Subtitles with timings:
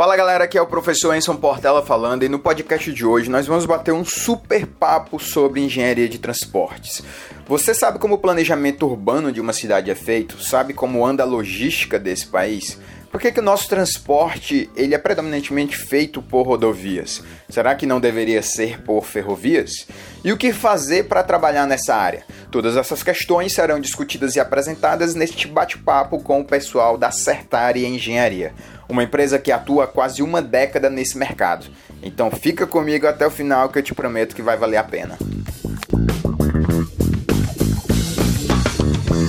[0.00, 3.46] Fala galera, aqui é o professor Enson Portela falando e no podcast de hoje nós
[3.46, 7.02] vamos bater um super papo sobre engenharia de transportes.
[7.46, 10.42] Você sabe como o planejamento urbano de uma cidade é feito?
[10.42, 12.78] Sabe como anda a logística desse país?
[13.10, 17.22] Por que, que o nosso transporte ele é predominantemente feito por rodovias?
[17.48, 19.86] Será que não deveria ser por ferrovias?
[20.24, 22.24] E o que fazer para trabalhar nessa área?
[22.50, 28.54] Todas essas questões serão discutidas e apresentadas neste bate-papo com o pessoal da Certare Engenharia
[28.90, 31.66] uma empresa que atua há quase uma década nesse mercado.
[32.02, 35.16] Então fica comigo até o final que eu te prometo que vai valer a pena.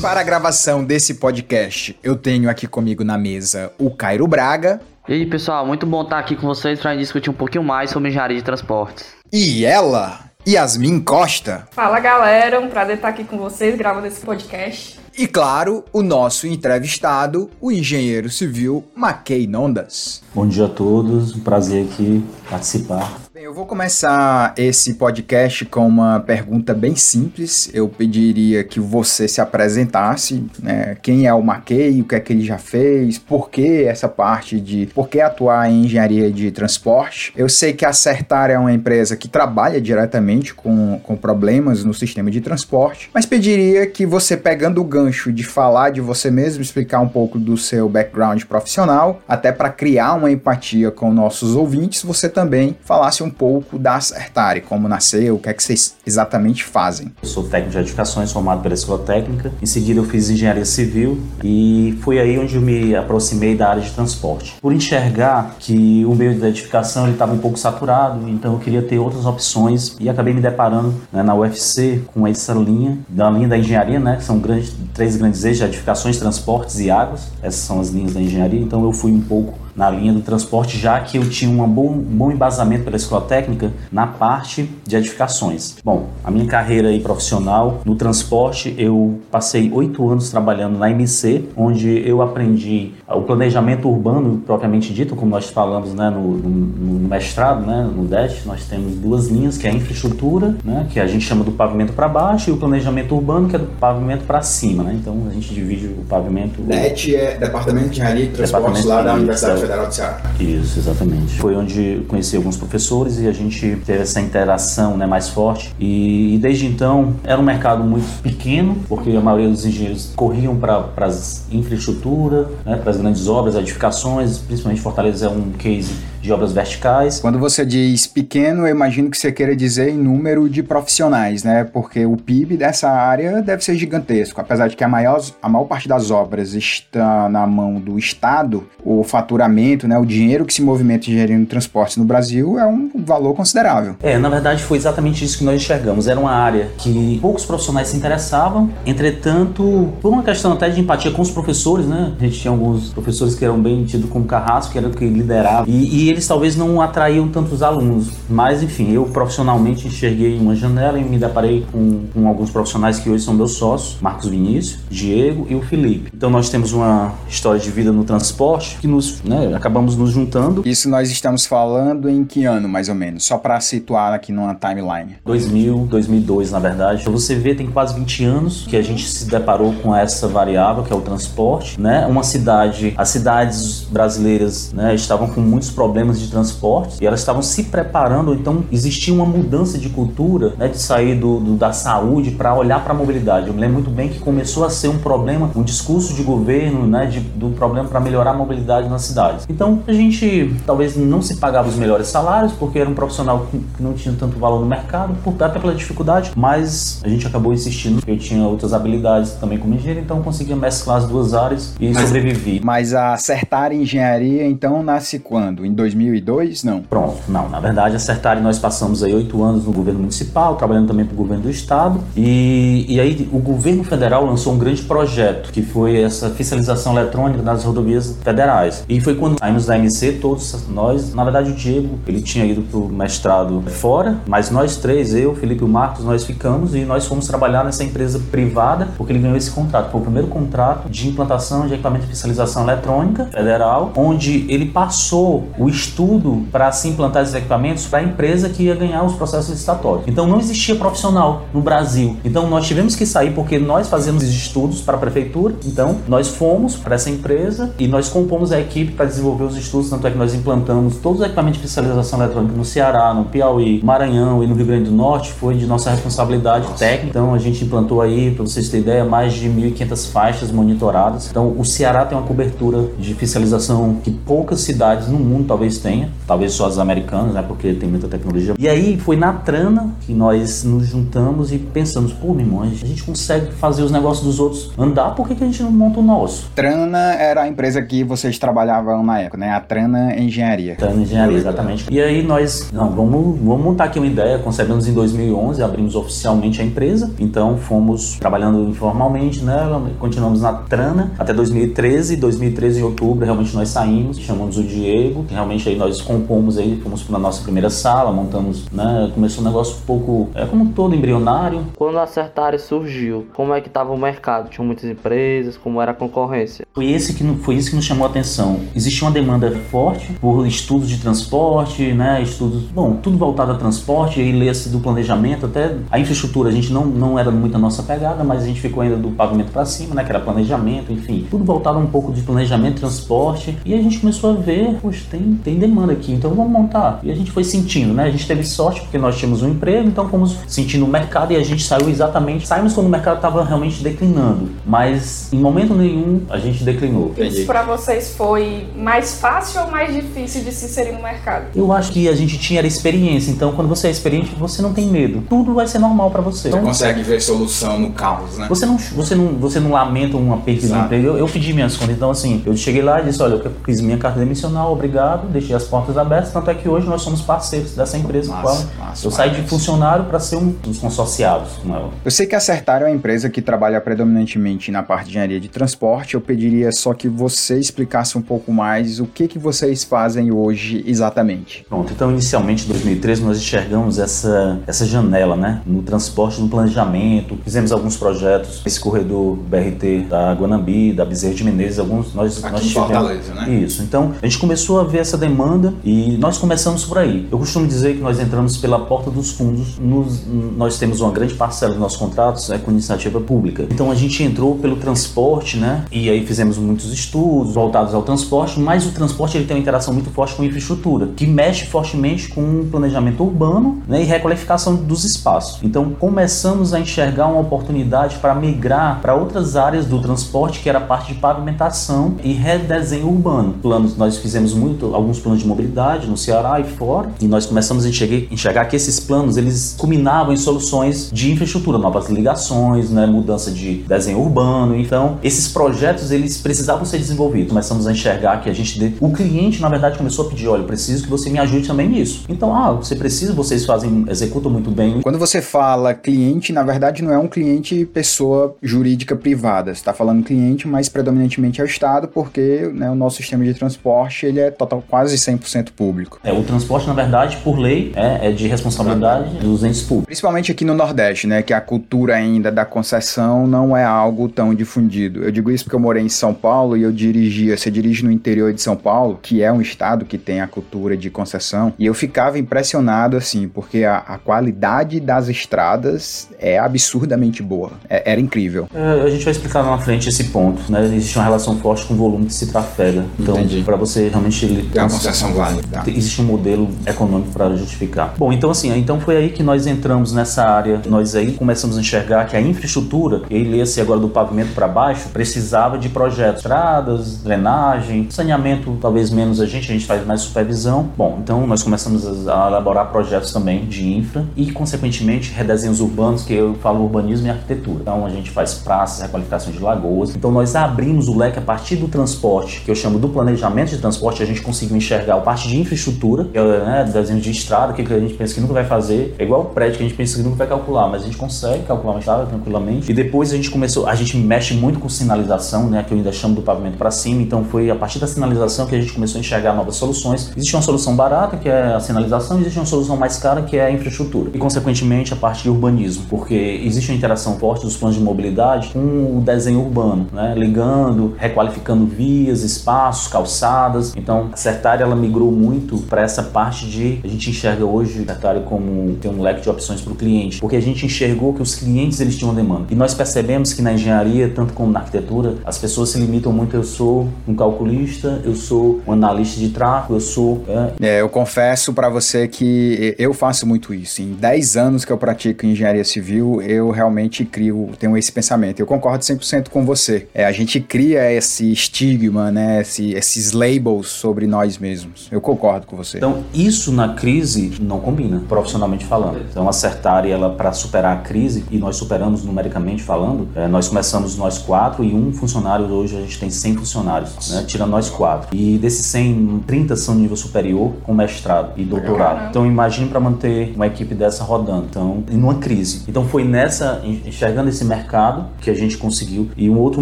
[0.02, 4.82] Para a gravação desse podcast, eu tenho aqui comigo na mesa o Cairo Braga.
[5.08, 8.10] E aí, pessoal, muito bom estar aqui com vocês para discutir um pouquinho mais sobre
[8.10, 9.14] engenharia de transportes.
[9.32, 11.68] E ela, Yasmin Costa.
[11.70, 15.00] Fala galera, um prazer estar aqui com vocês gravando esse podcast.
[15.16, 20.24] E claro, o nosso entrevistado, o engenheiro civil Mackey Nondas.
[20.34, 23.20] Bom dia a todos, um prazer aqui participar.
[23.42, 27.72] Bem, eu vou começar esse podcast com uma pergunta bem simples.
[27.74, 30.96] Eu pediria que você se apresentasse, né?
[31.02, 34.62] Quem é o Mackey, o que é que ele já fez, por que essa parte
[34.62, 37.34] de por que atuar em engenharia de transporte.
[37.36, 41.96] Eu sei que a Certar é uma empresa que trabalha diretamente com, com problemas no
[41.96, 46.62] sistema de transporte, mas pediria que você, pegando o gancho de falar de você mesmo,
[46.62, 52.04] explicar um pouco do seu background profissional, até para criar uma empatia com nossos ouvintes,
[52.04, 56.64] você também falasse um pouco da Acertare, como nasceu, o que é que vocês exatamente
[56.64, 57.12] fazem.
[57.22, 59.52] Eu sou técnico de edificações, formado pela Escola Técnica.
[59.62, 63.82] Em seguida eu fiz engenharia civil e foi aí onde eu me aproximei da área
[63.82, 64.56] de transporte.
[64.62, 69.00] Por enxergar que o meio de edificação estava um pouco saturado, então eu queria ter
[69.00, 73.58] outras opções e acabei me deparando né, na UFC com essa linha, da linha da
[73.58, 77.32] engenharia, né, que são grandes, três grandes eixos, edificações, transportes e águas.
[77.42, 80.78] Essas são as linhas da engenharia, então eu fui um pouco na linha do transporte,
[80.78, 85.78] já que eu tinha um bom, bom embasamento pela escola técnica na parte de edificações.
[85.84, 91.46] Bom, a minha carreira aí profissional no transporte, eu passei oito anos trabalhando na MC,
[91.58, 97.10] onde eu aprendi o planejamento urbano propriamente dito, como nós falamos né, no, no, no
[97.10, 101.08] mestrado, né, no DET, nós temos duas linhas, que é a infraestrutura, né, que a
[101.08, 104.44] gente chama do pavimento para baixo, e o planejamento urbano, que é do pavimento para
[104.44, 104.84] cima.
[104.84, 105.00] Né?
[105.02, 106.62] Então a gente divide o pavimento...
[106.62, 110.22] DET é Departamento de Engenharia e Transportes lá da Universidade Federal do Ceará.
[110.40, 111.40] Isso, exatamente.
[111.40, 115.74] Foi onde conheci alguns professores e a gente teve essa interação né, mais forte.
[115.80, 120.56] E, e desde então era um mercado muito pequeno, porque a maioria dos engenheiros corriam
[120.56, 126.32] para as infraestrutura, né, para as grandes obras, edificações, principalmente Fortaleza é um case de
[126.32, 127.20] obras verticais.
[127.20, 131.64] Quando você diz pequeno, eu imagino que você queira dizer em número de profissionais, né?
[131.64, 134.40] Porque o PIB dessa área deve ser gigantesco.
[134.40, 138.68] Apesar de que a maior, a maior parte das obras está na mão do Estado,
[138.84, 143.34] o faturamento, né, o dinheiro que se movimenta de transportes no Brasil é um valor
[143.34, 143.96] considerável.
[144.02, 146.08] É, na verdade foi exatamente isso que nós enxergamos.
[146.08, 151.12] Era uma área que poucos profissionais se interessavam, entretanto, por uma questão até de empatia
[151.12, 152.14] com os professores, né?
[152.20, 155.06] A gente tinha alguns professores que eram bem tidos como carrasco, que era o que
[155.06, 155.66] liderava.
[155.68, 158.12] E, e eles talvez não atraíam tantos alunos.
[158.30, 163.10] Mas, enfim, eu profissionalmente enxerguei uma janela e me deparei com, com alguns profissionais que
[163.10, 166.12] hoje são meus sócios, Marcos Vinícius, Diego e o Felipe.
[166.16, 170.62] Então nós temos uma história de vida no transporte que nos, né, acabamos nos juntando.
[170.66, 173.24] Isso nós estamos falando em que ano, mais ou menos?
[173.24, 175.16] Só para situar aqui numa timeline.
[175.26, 177.06] 2000, 2002, na verdade.
[177.06, 180.92] Você vê, tem quase 20 anos que a gente se deparou com essa variável, que
[180.92, 182.06] é o transporte, né?
[182.06, 187.42] Uma cidade, as cidades brasileiras, né, estavam com muitos problemas de transporte e elas estavam
[187.42, 192.32] se preparando, então existia uma mudança de cultura, né, de sair do, do da saúde
[192.32, 193.48] para olhar para a mobilidade.
[193.48, 196.88] Eu me lembro muito bem que começou a ser um problema, um discurso de governo,
[196.88, 199.46] né, de, do problema para melhorar a mobilidade nas cidades.
[199.50, 203.62] Então a gente talvez não se pagava os melhores salários porque era um profissional que
[203.80, 208.02] não tinha tanto valor no mercado, por, até pela dificuldade, mas a gente acabou insistindo.
[208.06, 212.06] Eu tinha outras habilidades também como engenheiro, então conseguia mesclar as duas áreas e mas,
[212.06, 212.62] sobrevivi.
[212.64, 215.66] Mas a Acertar Engenharia então nasce quando?
[215.66, 216.64] Em 2002?
[216.64, 216.82] Não.
[216.82, 217.50] Pronto, não.
[217.50, 221.14] Na verdade, a Acertar nós passamos aí oito anos no governo municipal, trabalhando também para
[221.14, 225.62] o governo do estado e, e aí o governo federal lançou um grande projeto que
[225.62, 228.84] foi essa fiscalização eletrônica das rodovias federais.
[228.88, 232.62] E foi quando saímos da MC, todos nós, na verdade o Diego, ele tinha ido
[232.62, 236.82] para o mestrado fora, mas nós três, eu, Felipe e o Marcos, nós ficamos e
[236.82, 239.92] nós fomos trabalhar nessa empresa privada porque ele ganhou esse contrato.
[239.92, 245.48] Foi o primeiro contrato de implantação de equipamento de fiscalização eletrônica federal, onde ele passou
[245.58, 249.50] o estudo para se implantar esses equipamentos para a empresa que ia ganhar os processos
[249.50, 250.08] licitatórios.
[250.08, 252.18] Então não existia profissional no Brasil.
[252.24, 255.56] Então nós tivemos que sair porque nós fazíamos estudos para a prefeitura.
[255.66, 259.90] Então nós fomos para essa empresa e nós compomos a equipe para desenvolver os estudos,
[259.90, 263.82] tanto é que nós implantamos todos os equipamentos de fiscalização eletrônica no Ceará, no Piauí,
[263.84, 266.86] Maranhão e no Rio Grande do Norte, foi de nossa responsabilidade nossa.
[266.86, 267.10] técnica.
[267.10, 271.30] Então a gente implantou aí, para vocês terem ideia, mais de 1.500 faixas monitoradas.
[271.30, 276.10] Então o Ceará tem uma cobertura de fiscalização que poucas cidades no mundo talvez tenha,
[276.32, 278.54] talvez só as americanas, né, porque tem muita tecnologia.
[278.58, 283.04] E aí foi na Trana que nós nos juntamos e pensamos, pô, irmão, a gente
[283.04, 286.04] consegue fazer os negócios dos outros andar, por que, que a gente não monta o
[286.04, 286.50] nosso?
[286.56, 289.52] Trana era a empresa que vocês trabalhavam na época, né?
[289.52, 290.78] A Trana Engenharia.
[290.78, 291.88] Trana Engenharia, exatamente.
[291.92, 296.62] E aí nós, não, vamos, vamos montar aqui uma ideia, concebemos em 2011, abrimos oficialmente
[296.62, 299.58] a empresa, então fomos trabalhando informalmente, né?
[300.00, 305.34] Continuamos na Trana até 2013, 2013 em outubro realmente nós saímos, chamamos o Diego, que
[305.34, 309.12] realmente aí nós compomos aí, fomos para nossa primeira sala, montamos, né?
[309.14, 311.66] Começou um negócio um pouco, é como todo embrionário.
[311.78, 314.50] Quando a Certare surgiu, como é que estava o mercado?
[314.50, 316.66] Tinham muitas empresas, como era a concorrência?
[316.74, 318.60] Foi esse que foi isso que nos chamou a atenção.
[318.76, 322.22] Existia uma demanda forte por estudos de transporte, né?
[322.22, 326.72] Estudos, bom, tudo voltado a transporte, e lê-se do planejamento, até a infraestrutura, a gente
[326.72, 329.66] não, não era muito a nossa pegada, mas a gente ficou ainda do pavimento para
[329.66, 330.04] cima, né?
[330.04, 334.32] Que era planejamento, enfim, tudo voltado um pouco de planejamento, transporte, e a gente começou
[334.32, 337.00] a ver, poxa, tem, tem demanda aqui, então vamos montar.
[337.04, 338.04] E a gente foi sentindo, né?
[338.04, 341.36] A gente teve sorte porque nós tínhamos um emprego, então fomos sentindo o mercado e
[341.36, 346.22] a gente saiu exatamente, saímos quando o mercado estava realmente declinando, mas em momento nenhum
[346.30, 347.14] a gente declinou.
[347.18, 351.46] Isso para vocês foi mais fácil ou mais difícil de se inserir no mercado?
[351.56, 354.88] Eu acho que a gente tinha experiência, então quando você é experiente, você não tem
[354.88, 355.24] medo.
[355.30, 356.50] Tudo vai ser normal para você.
[356.50, 358.48] Você então, consegue ver solução no caos, né?
[358.48, 361.08] Você não, você não, você não lamenta uma perda de emprego.
[361.08, 363.82] Eu, eu pedi minhas contas, então assim, eu cheguei lá e disse, olha, eu fiz
[363.82, 367.76] minha carta demissional, obrigado, deixei as portas abertas, tanto é que hoje nós somos parceiros
[367.76, 368.32] dessa empresa.
[368.32, 371.90] Massa, qual massa, eu saí de funcionário para ser um dos consorciados com ela.
[372.04, 375.40] Eu sei que a Acertar é uma empresa que trabalha predominantemente na parte de engenharia
[375.40, 376.16] de transporte.
[376.16, 380.84] Eu pediria só que você explicasse um pouco mais o que, que vocês fazem hoje
[380.88, 381.66] exatamente.
[381.70, 387.38] Pronto, então inicialmente em 2013 nós enxergamos essa, essa janela né, no transporte, no planejamento.
[387.44, 392.54] Fizemos alguns projetos, esse corredor BRT da Guanambi, da Bezerra de Menezes, alguns nós, Aqui
[392.54, 392.88] nós tivemos.
[392.88, 393.50] Fortaleza, né?
[393.50, 397.28] Isso, então a gente começou a ver essa demanda e nós começamos por aí.
[397.32, 399.78] Eu costumo dizer que nós entramos pela porta dos fundos.
[399.80, 400.22] Nos,
[400.56, 403.68] nós temos uma grande parcela dos nossos contratos é com iniciativa pública.
[403.72, 405.86] Então a gente entrou pelo transporte, né?
[405.92, 409.94] E aí fizemos muitos estudos voltados ao transporte, mas o transporte ele tem uma interação
[409.94, 415.04] muito forte com infraestrutura, que mexe fortemente com o planejamento urbano né, e requalificação dos
[415.04, 415.60] espaços.
[415.64, 420.78] Então começamos a enxergar uma oportunidade para migrar para outras áreas do transporte, que era
[420.78, 423.54] a parte de pavimentação e redesenho urbano.
[423.62, 425.71] Planos, nós fizemos muito alguns planos de mobilidade
[426.08, 430.34] no Ceará e fora, e nós começamos a enxergar, enxergar que esses planos eles culminavam
[430.34, 434.76] em soluções de infraestrutura, novas ligações, né, mudança de desenho urbano.
[434.76, 437.50] Então, esses projetos eles precisavam ser desenvolvidos.
[437.50, 441.04] Começamos a enxergar que a gente, o cliente na verdade começou a pedir, olha, preciso
[441.04, 442.26] que você me ajude também nisso.
[442.28, 445.02] Então, ah, você precisa, vocês fazem, executam muito bem.
[445.02, 449.74] Quando você fala cliente, na verdade não é um cliente pessoa jurídica privada.
[449.74, 453.54] Você está falando cliente, mas predominantemente é o Estado, porque né, o nosso sistema de
[453.54, 456.20] transporte ele é total quase 100% público.
[456.24, 460.06] É, o transporte, na verdade, por lei, é, é de responsabilidade dos entes públicos.
[460.06, 464.56] Principalmente aqui no Nordeste, né, que a cultura ainda da concessão não é algo tão
[464.56, 465.24] difundido.
[465.24, 468.12] Eu digo isso porque eu morei em São Paulo e eu dirigia, você dirige no
[468.12, 471.86] interior de São Paulo, que é um estado que tem a cultura de concessão, e
[471.86, 477.72] eu ficava impressionado assim, porque a, a qualidade das estradas é absurdamente boa.
[477.90, 478.68] É, era incrível.
[478.74, 480.84] É, a gente vai explicar lá na frente esse ponto, né?
[480.86, 483.06] Existe uma relação forte com o volume que se trafega.
[483.20, 485.68] Então, para você realmente tem uma concessão válida.
[485.72, 485.84] Tá.
[485.88, 488.14] Existe um modelo econômico para justificar.
[488.18, 490.82] Bom, então assim, então foi aí que nós entramos nessa área.
[490.88, 495.10] Nós aí começamos a enxergar que a infraestrutura, e lê-se agora do pavimento para baixo,
[495.10, 500.90] precisava de projetos, estradas, drenagem, saneamento, talvez menos a gente, a gente faz mais supervisão.
[500.98, 506.34] Bom, então nós começamos a elaborar projetos também de infra e, consequentemente, redesenhos urbanos, que
[506.34, 507.80] eu falo urbanismo e arquitetura.
[507.82, 510.16] Então a gente faz praças, requalificação de lagoas.
[510.16, 513.78] Então nós abrimos o leque a partir do transporte, que eu chamo do planejamento de
[513.78, 517.74] transporte, a gente conseguiu enxergar a parte de infraestrutura, que é né, desenho de estrada,
[517.74, 519.98] que a gente pensa que nunca vai fazer, é igual o prédio que a gente
[519.98, 522.92] pensa que nunca vai calcular, mas a gente consegue calcular uma estrada tranquilamente.
[522.92, 526.12] E depois a gente começou, a gente mexe muito com sinalização, né, que eu ainda
[526.12, 529.18] chamo do pavimento para cima, então foi a partir da sinalização que a gente começou
[529.18, 530.32] a enxergar novas soluções.
[530.36, 533.66] Existe uma solução barata, que é a sinalização, existe uma solução mais cara, que é
[533.66, 534.32] a infraestrutura.
[534.34, 538.70] E, consequentemente, a parte de urbanismo, porque existe uma interação forte dos planos de mobilidade
[538.70, 543.94] com o desenho urbano, né, ligando, requalificando vias, espaços, calçadas.
[543.96, 548.28] Então, a Certare, ela migrou muito para essa parte de a gente enxerga hoje a
[548.28, 551.42] área como tem um leque de opções para o cliente, porque a gente enxergou que
[551.42, 552.68] os clientes eles tinham demanda.
[552.70, 556.56] E nós percebemos que na engenharia, tanto como na arquitetura, as pessoas se limitam muito.
[556.56, 560.44] Eu sou um calculista, eu sou um analista de tráfego, eu sou.
[560.48, 564.02] É, é eu confesso para você que eu faço muito isso.
[564.02, 568.60] Em 10 anos que eu pratico engenharia civil, eu realmente crio, tenho esse pensamento.
[568.60, 570.08] Eu concordo 100% com você.
[570.14, 575.08] É, a gente cria esse estigma, né, esse, esses labels sobre nós mesmos.
[575.12, 575.98] Eu concordo com você.
[575.98, 579.22] Então, isso na crise não combina, profissionalmente falando.
[579.30, 584.18] Então, acertar ela para superar a crise, e nós superamos numericamente falando, é, nós começamos
[584.18, 588.36] nós quatro e um funcionário, hoje a gente tem 100 funcionários, né, tirando nós quatro.
[588.36, 592.30] E desses 100, 30 são nível superior, com mestrado e doutorado.
[592.30, 595.84] Então, imagine para manter uma equipe dessa rodando, então, em uma crise.
[595.88, 599.30] Então, foi nessa, enxergando esse mercado, que a gente conseguiu.
[599.38, 599.82] E um outro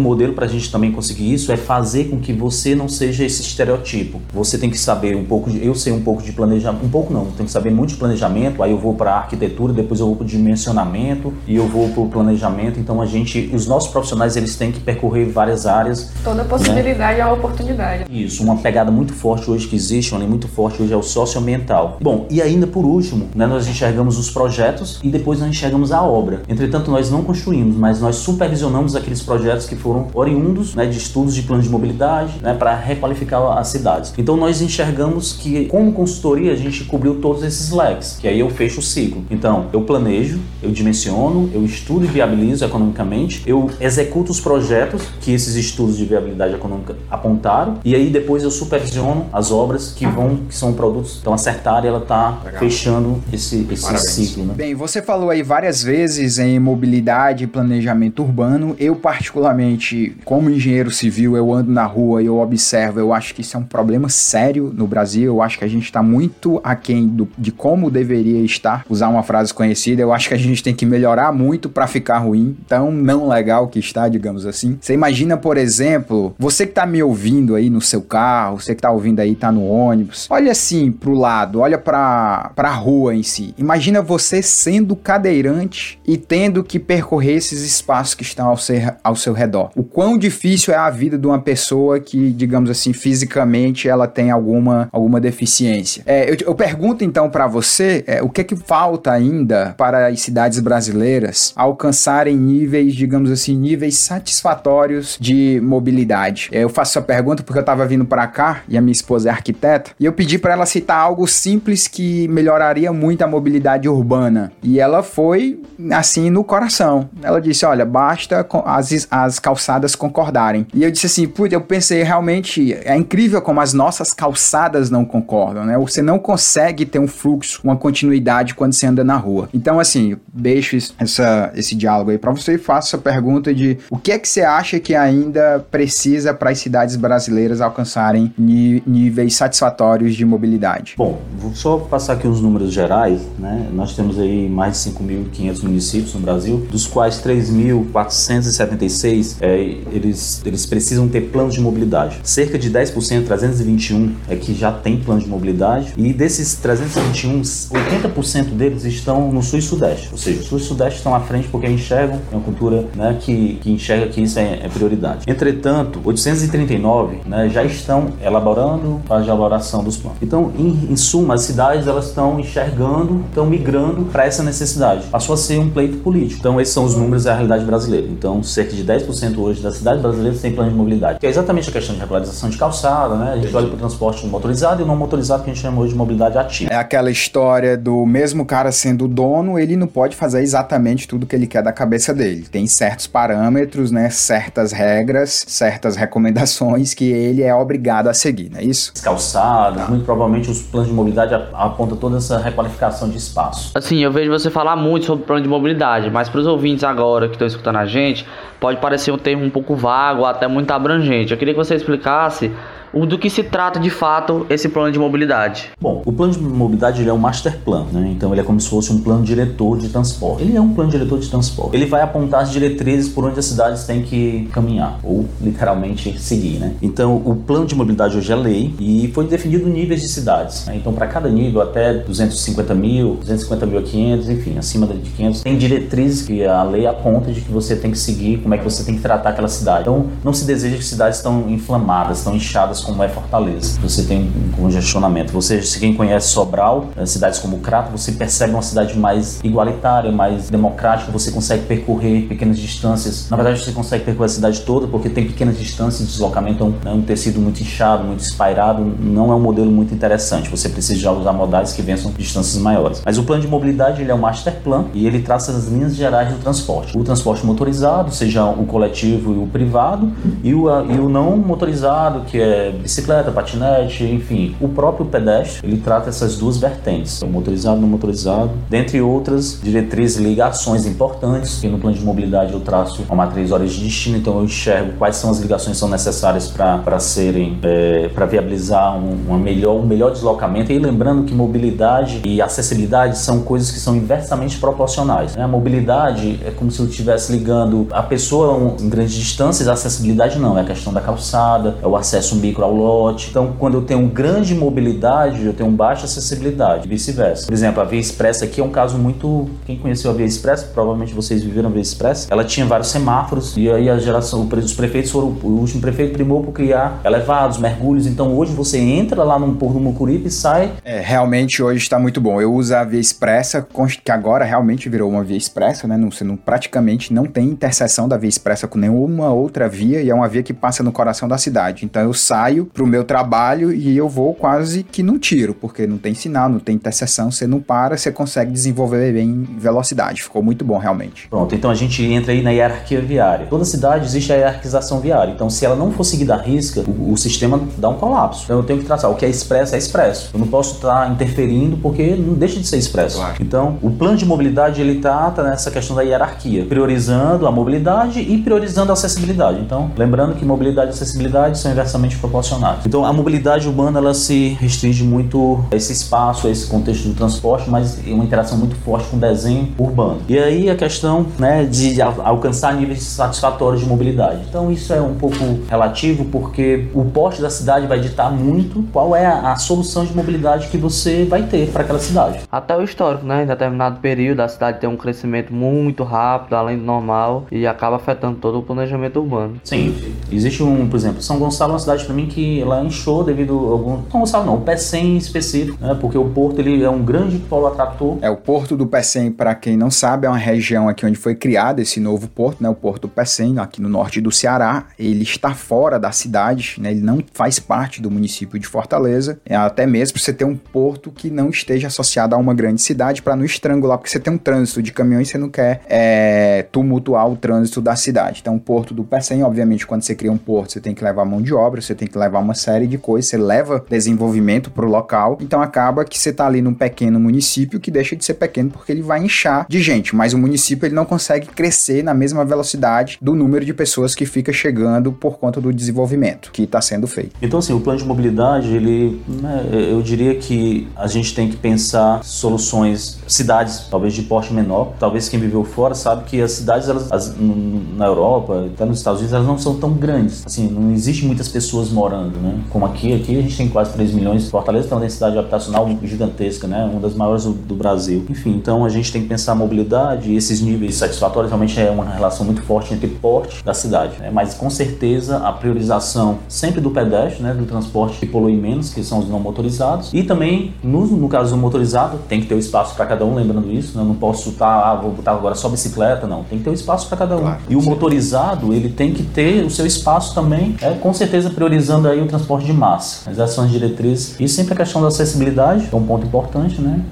[0.00, 3.42] modelo para a gente também conseguir isso é fazer com que você não seja esse
[3.42, 4.20] estereotipo.
[4.32, 7.12] Você tem que saber um pouco de, eu sei um pouco de planejamento, um pouco
[7.12, 10.16] não, tem que saber muito de planejamento, aí eu vou para arquitetura, depois eu vou
[10.16, 12.78] para dimensionamento e eu vou para o planejamento.
[12.78, 16.12] Então a gente, os nossos profissionais, eles têm que percorrer várias áreas.
[16.24, 17.20] Toda possibilidade né?
[17.20, 18.04] é uma oportunidade.
[18.10, 21.02] Isso, uma pegada muito forte hoje que existe, uma linha muito forte hoje é o
[21.02, 21.98] socioambiental.
[22.00, 26.02] Bom, e ainda por último, né, nós enxergamos os projetos e depois nós enxergamos a
[26.02, 26.42] obra.
[26.48, 31.34] Entretanto, nós não construímos, mas nós supervisionamos aqueles projetos que foram oriundos né, de estudos
[31.34, 34.12] de plano de mobilidade né, para requalificar as cidades.
[34.16, 38.50] Então nós enxergamos que, como consultoria, a gente cobriu todos esses leques, que aí eu
[38.50, 39.24] fecho o ciclo.
[39.30, 45.32] Então, eu planejo, eu dimensiono, eu estudo e viabilizo economicamente, eu executo os projetos que
[45.32, 50.36] esses estudos de viabilidade econômica apontaram, e aí depois eu supervisiono as obras que vão,
[50.48, 54.44] que são produtos, então acertar e ela está fechando esse, esse ciclo.
[54.44, 54.54] Né?
[54.54, 58.74] Bem, você falou aí várias vezes em mobilidade e planejamento urbano.
[58.78, 63.40] Eu, particularmente, como engenheiro civil, eu ando na rua e eu observo, eu acho que
[63.40, 64.99] isso é um problema sério no Brasil.
[65.26, 68.84] Eu acho que a gente está muito aquém do, de como deveria estar.
[68.88, 72.18] Usar uma frase conhecida, eu acho que a gente tem que melhorar muito para ficar
[72.18, 72.56] ruim.
[72.68, 74.78] Tão não legal que está, digamos assim.
[74.80, 78.78] Você imagina, por exemplo, você que está me ouvindo aí no seu carro, você que
[78.78, 80.26] está ouvindo aí, tá no ônibus.
[80.30, 83.54] Olha assim pro lado, olha para a rua em si.
[83.58, 89.16] Imagina você sendo cadeirante e tendo que percorrer esses espaços que estão ao seu, ao
[89.16, 89.70] seu redor.
[89.74, 94.30] O quão difícil é a vida de uma pessoa que, digamos assim, fisicamente ela tem
[94.30, 96.02] alguma, alguma deficiência.
[96.06, 100.08] É, eu, eu, pergunto então para você é, o que é que falta ainda para
[100.08, 106.48] as cidades brasileiras alcançarem níveis, digamos assim, níveis satisfatórios de mobilidade.
[106.52, 109.28] É, eu faço essa pergunta porque eu estava vindo para cá e a minha esposa
[109.28, 113.88] é arquiteta e eu pedi para ela citar algo simples que melhoraria muito a mobilidade
[113.88, 115.60] urbana e ela foi
[115.92, 117.08] assim no coração.
[117.22, 120.66] Ela disse: Olha, basta as, as calçadas concordarem.
[120.72, 125.04] E eu disse assim: Putz, eu pensei realmente é incrível como as nossas calçadas não
[125.04, 125.76] concordam, né?
[125.78, 129.48] Você não consegue ter um fluxo, uma continuidade quando você anda na rua.
[129.52, 133.98] Então, assim, deixo essa, esse diálogo aí para você e faço a pergunta de o
[133.98, 140.14] que é que você acha que ainda precisa para as cidades brasileiras alcançarem níveis satisfatórios
[140.14, 140.94] de mobilidade?
[140.96, 143.68] Bom, vou só passar aqui os números gerais, né?
[143.72, 149.58] Nós temos aí mais de 5.500 municípios no Brasil, dos quais 3.476 é,
[149.92, 152.20] eles, eles precisam ter planos de mobilidade.
[152.22, 158.44] Cerca de 10%, 321, é que já tem plano de mobilidade, e desses 321, 80%
[158.50, 161.66] deles estão no sul e sudeste, ou seja, sul e sudeste estão à frente porque
[161.66, 165.24] enxergam, é uma cultura né, que, que enxerga que isso é, é prioridade.
[165.26, 170.18] Entretanto, 839 né, já estão elaborando a elaboração dos planos.
[170.22, 175.06] Então, em, em suma, as cidades elas estão enxergando, estão migrando para essa necessidade.
[175.06, 176.40] Passou a ser um pleito político.
[176.40, 178.06] Então, esses são os números da realidade brasileira.
[178.06, 181.68] Então, cerca de 10% hoje das cidades brasileiras têm plano de mobilidade, que é exatamente
[181.68, 183.32] a questão de regularização de calçada, né?
[183.32, 185.92] A gente olha para o transporte motorizado e não motorizado, que a gente chama hoje
[185.92, 186.72] de mobilidade ativa.
[186.72, 191.34] É aquela história do mesmo cara sendo dono, ele não pode fazer exatamente tudo que
[191.34, 192.46] ele quer da cabeça dele.
[192.50, 194.10] Tem certos parâmetros, né?
[194.10, 198.92] Certas regras, certas recomendações que ele é obrigado a seguir, não é isso?
[199.02, 203.72] Calçadas, muito provavelmente os planos de mobilidade apontam toda essa requalificação de espaço.
[203.74, 207.28] Assim, eu vejo você falar muito sobre plano de mobilidade, mas para os ouvintes agora
[207.28, 208.26] que estão escutando a gente,
[208.60, 211.32] pode parecer um termo um pouco vago, até muito abrangente.
[211.32, 212.52] Eu queria que você explicasse o
[212.92, 215.70] do que se trata de fato esse plano de mobilidade?
[215.80, 218.10] Bom, o plano de mobilidade é um master plan, né?
[218.12, 220.42] Então ele é como se fosse um plano diretor de transporte.
[220.42, 221.76] Ele é um plano diretor de transporte.
[221.76, 226.58] Ele vai apontar as diretrizes por onde as cidades têm que caminhar ou literalmente seguir,
[226.58, 226.74] né?
[226.82, 230.66] Então o plano de mobilidade hoje é lei e foi definido níveis de cidades.
[230.66, 230.76] Né?
[230.76, 235.40] Então para cada nível até 250 mil, 250 mil a 500, enfim, acima de 500
[235.42, 238.64] tem diretrizes que a lei aponta de que você tem que seguir, como é que
[238.64, 239.82] você tem que tratar aquela cidade.
[239.82, 243.78] Então não se deseja que cidades estão inflamadas, estão inchadas congestionadas como é Fortaleza.
[243.82, 245.32] Você tem um congestionamento.
[245.32, 250.10] Você, se quem conhece Sobral, eh, cidades como Crato, você percebe uma cidade mais igualitária,
[250.10, 253.28] mais democrática, você consegue percorrer pequenas distâncias.
[253.30, 256.74] Na verdade, você consegue percorrer a cidade toda porque tem pequenas distâncias de deslocamento, então,
[256.84, 260.50] é um tecido muito inchado, muito espairado, não é um modelo muito interessante.
[260.50, 263.02] Você precisa já usar modais que vençam distâncias maiores.
[263.04, 265.94] Mas o plano de mobilidade ele é um master plan e ele traça as linhas
[265.94, 266.96] gerais do transporte.
[266.96, 270.10] O transporte motorizado, seja o coletivo e o privado,
[270.42, 274.54] e o, e o não motorizado, que é bicicleta, patinete, enfim.
[274.60, 280.18] O próprio pedestre, ele trata essas duas vertentes, o motorizado não motorizado, dentre outras diretrizes
[280.18, 284.16] e ligações importantes, que no plano de mobilidade eu traço uma matriz horas de destino,
[284.16, 288.96] então eu enxergo quais são as ligações que são necessárias para serem, é, para viabilizar
[288.96, 290.72] um, melhor, um melhor deslocamento.
[290.72, 295.36] E lembrando que mobilidade e acessibilidade são coisas que são inversamente proporcionais.
[295.36, 295.42] Né?
[295.42, 300.38] A mobilidade é como se eu estivesse ligando a pessoa em grandes distâncias, a acessibilidade
[300.38, 303.28] não, é a questão da calçada, é o acesso micro ao lote.
[303.30, 307.46] Então, quando eu tenho grande mobilidade, eu tenho baixa acessibilidade, vice-versa.
[307.46, 309.48] Por exemplo, a Via Expressa aqui é um caso muito.
[309.64, 313.56] Quem conheceu a Via Expressa, provavelmente vocês viveram a Via Expressa, ela tinha vários semáforos
[313.56, 318.06] e aí a geração, os prefeitos foram, o último prefeito primou por criar elevados, mergulhos.
[318.06, 320.72] Então, hoje você entra lá no Porto do Mucuripe e sai.
[320.84, 322.40] É, realmente hoje está muito bom.
[322.40, 323.66] Eu uso a Via Expressa,
[324.04, 325.98] que agora realmente virou uma Via Expressa, né?
[326.10, 330.14] Você não, praticamente não tem interseção da Via Expressa com nenhuma outra via e é
[330.14, 331.84] uma via que passa no coração da cidade.
[331.84, 335.98] Então eu saio pro meu trabalho e eu vou quase que no tiro, porque não
[335.98, 340.22] tem sinal, não tem interseção, você não para, você consegue desenvolver bem velocidade.
[340.22, 341.28] Ficou muito bom realmente.
[341.28, 343.46] Pronto, então a gente entra aí na hierarquia viária.
[343.48, 345.32] Toda cidade existe a hierarquização viária.
[345.32, 348.44] Então se ela não for seguida à risca, o, o sistema dá um colapso.
[348.44, 350.30] Então eu tenho que traçar o que é expresso é expresso.
[350.32, 353.18] Eu não posso estar tá interferindo porque não deixa de ser expresso.
[353.18, 353.36] Claro.
[353.40, 358.38] Então o plano de mobilidade ele trata nessa questão da hierarquia, priorizando a mobilidade e
[358.38, 359.60] priorizando a acessibilidade.
[359.60, 362.39] Então, lembrando que mobilidade e acessibilidade são inversamente proporcionais.
[362.86, 367.14] Então, a mobilidade urbana ela se restringe muito a esse espaço, a esse contexto do
[367.14, 370.20] transporte, mas é uma interação muito forte com o desenho urbano.
[370.28, 374.42] E aí a questão né, de alcançar níveis satisfatórios de mobilidade.
[374.48, 375.36] Então, isso é um pouco
[375.68, 380.14] relativo porque o porte da cidade vai ditar muito qual é a, a solução de
[380.14, 382.40] mobilidade que você vai ter para aquela cidade.
[382.50, 383.44] Até o histórico, né?
[383.44, 387.96] Em determinado período, a cidade tem um crescimento muito rápido, além do normal, e acaba
[387.96, 389.56] afetando todo o planejamento urbano.
[389.64, 389.94] Sim.
[390.30, 393.52] Existe um, por exemplo, São Gonçalo é uma cidade para mim que ela inchou devido
[393.52, 394.10] a algum.
[394.10, 395.96] São Gonçalo não, o Pecém em específico, né?
[396.00, 398.18] Porque o porto ele é um grande polo atrator.
[398.22, 401.34] É, o porto do Pecém, para quem não sabe, é uma região aqui onde foi
[401.34, 402.68] criado esse novo porto, né?
[402.68, 404.86] O porto do Pecém, aqui no norte do Ceará.
[404.98, 406.90] Ele está fora da cidade, né?
[406.90, 409.40] Ele não faz parte do município de Fortaleza.
[409.44, 413.22] É até mesmo você ter um porto que não esteja associado a uma grande cidade
[413.22, 417.28] para não estrangular, porque você tem um trânsito de caminhões, você não quer é, tumultuar
[417.28, 418.40] o trânsito da cidade.
[418.40, 421.24] Então, o porto do Pecém, obviamente, quando você cria um porto, você tem que levar
[421.24, 424.88] mão de obra, você tem levar uma série de coisas, você leva desenvolvimento para o
[424.88, 425.38] local.
[425.40, 428.92] Então, acaba que você está ali num pequeno município que deixa de ser pequeno porque
[428.92, 433.18] ele vai inchar de gente, mas o município ele não consegue crescer na mesma velocidade
[433.20, 437.32] do número de pessoas que fica chegando por conta do desenvolvimento que está sendo feito.
[437.42, 441.56] Então, assim, o plano de mobilidade, ele, né, eu diria que a gente tem que
[441.56, 446.88] pensar soluções, cidades talvez de porte menor, talvez quem viveu fora sabe que as cidades
[446.88, 450.42] elas, as, na Europa, até nos Estados Unidos, elas não são tão grandes.
[450.46, 452.58] Assim, não existe muitas pessoas morando, né?
[452.70, 454.48] Como aqui, aqui a gente tem quase 3 milhões.
[454.48, 456.88] Fortaleza tem uma densidade habitacional gigantesca, né?
[456.90, 458.24] Uma das maiores do, do Brasil.
[458.28, 461.90] Enfim, então a gente tem que pensar a mobilidade e esses níveis satisfatórios realmente é
[461.90, 464.30] uma relação muito forte entre porte da cidade, né?
[464.32, 467.52] Mas com certeza a priorização sempre do pedestre, né?
[467.52, 470.10] Do transporte que polui menos, que são os não motorizados.
[470.12, 473.34] E também, no, no caso do motorizado, tem que ter o espaço para cada um,
[473.34, 474.02] lembrando isso, né?
[474.02, 476.44] Eu não posso estar, ah, vou botar agora só bicicleta, não.
[476.44, 477.40] Tem que ter o espaço para cada um.
[477.40, 481.50] Claro, e o motorizado, ele tem que ter o seu espaço também, é, com certeza
[481.90, 483.28] priorizando aí o transporte de massa.
[483.28, 484.38] As ações diretrizes.
[484.38, 487.02] E sempre a questão da acessibilidade, que é um ponto importante, né?